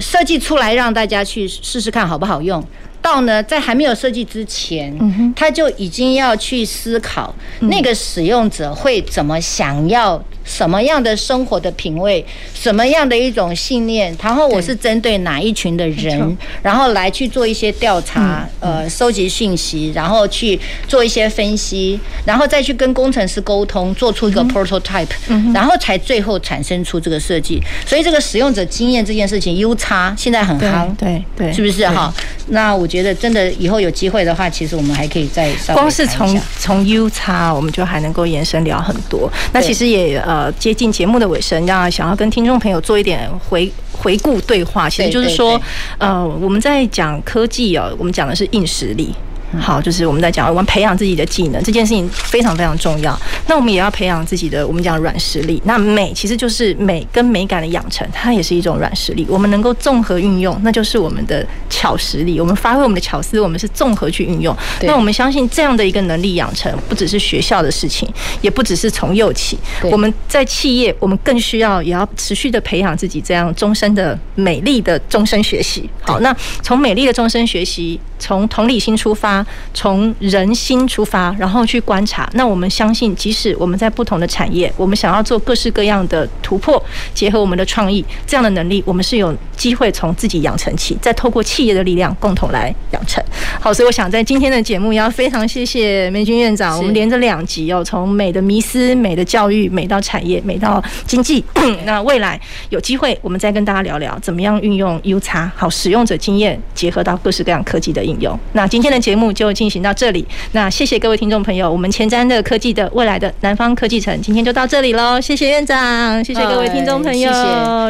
[0.00, 2.62] 设计出来让大家去试试看好不好用，
[3.00, 4.94] 到呢，在还没有设计之前，
[5.34, 10.22] 他就已经要去思考那个使用者会怎么想要。
[10.48, 12.24] 什么样的生活的品味，
[12.54, 25.06] 什么样的一种信念，然后我是针对哪一群的人，然后来去做一些调查，呃，收集信息，然后去做一些分析，然后再去跟工程师沟通，做出一个 prototype，
[25.52, 27.62] 然后才最后产生出这个设计。
[27.86, 32.12] 所以这个使用者经验这件事情，U 叉现在很夯，对对，是不是哈？
[32.48, 39.30] 那我觉得真的以后有机会的话，其实我们还可以再稍微，光是从从 U 叉我们就还能够延伸聊很多。
[39.52, 40.37] 那其实也呃。
[40.38, 45.60] 呃，接近节目的尾声，让想要跟听众朋友做一点回回顾对话，其实就是说，
[45.98, 49.12] 呃，我们在讲科技哦，我们讲的是硬实力。
[49.58, 53.18] 好，就是我们在讲，我们培养自己的技能这件事情非常非常重要。
[53.46, 55.60] 那我们也要培养自己的，我们讲软实力。
[55.64, 59.26] 那美其实就是美跟美感的养成，它也是一种软实力。
[59.28, 62.38] 我们能够综合运用，那就是我们的巧实力。
[62.38, 64.54] 我们发挥我们的巧思，我们是综合去运用。
[64.82, 68.06] 那我们相信这样的一个能力养成，不只是学校的事情，
[68.42, 69.58] 也不只是从幼起。
[69.90, 75.88] 我们在企业，我们更需要也要持续的培养自己这样终身的美丽的终身学习。
[76.02, 77.98] 好，那从美丽的终身学习。
[78.18, 82.28] 从同理心出发，从人心出发，然后去观察。
[82.34, 86.82] 那我们相信，即使我们在不同的产业，我们想要做各式各样的突破，
[87.14, 93.22] 结合我们的创意，这样的能力，我们是有机会从自己养成起，再透过企业的力量共同来养成。
[93.60, 101.44] 好，所以我想在今天的节目也要非常谢谢梅军院长，我们连着两集哦，从美的迷思、美的教育、美到产业、美到经济。
[101.84, 102.40] 那未来
[102.70, 108.38] 有机会，我们再跟大家聊聊怎么样运用 UX 好使用者经验，结合到各式各样科技的应用。
[108.54, 110.26] 那今天的节目就进行到这里。
[110.52, 115.20] 那谢谢各位听众朋友，我们前瞻的科技的未来的南方科技城，今天就到这里喽。
[115.20, 117.30] 谢谢院长，谢谢各位听众朋友，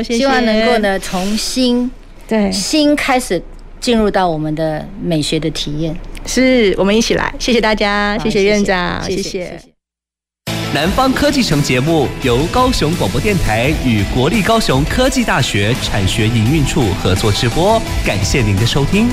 [0.02, 0.18] 谢谢。
[0.18, 1.90] 希望能够呢，从新
[2.26, 3.40] 对新开始
[3.80, 5.96] 进入到我们的美学的体验。
[6.26, 9.22] 是我们一起来，谢谢大家，谢谢院长，谢谢。
[9.22, 9.60] 谢谢谢谢
[10.74, 19.08] 南方科技城节目由高雄广播电台与国立高雄科技大学产学营运处合作直播，感谢您的收听。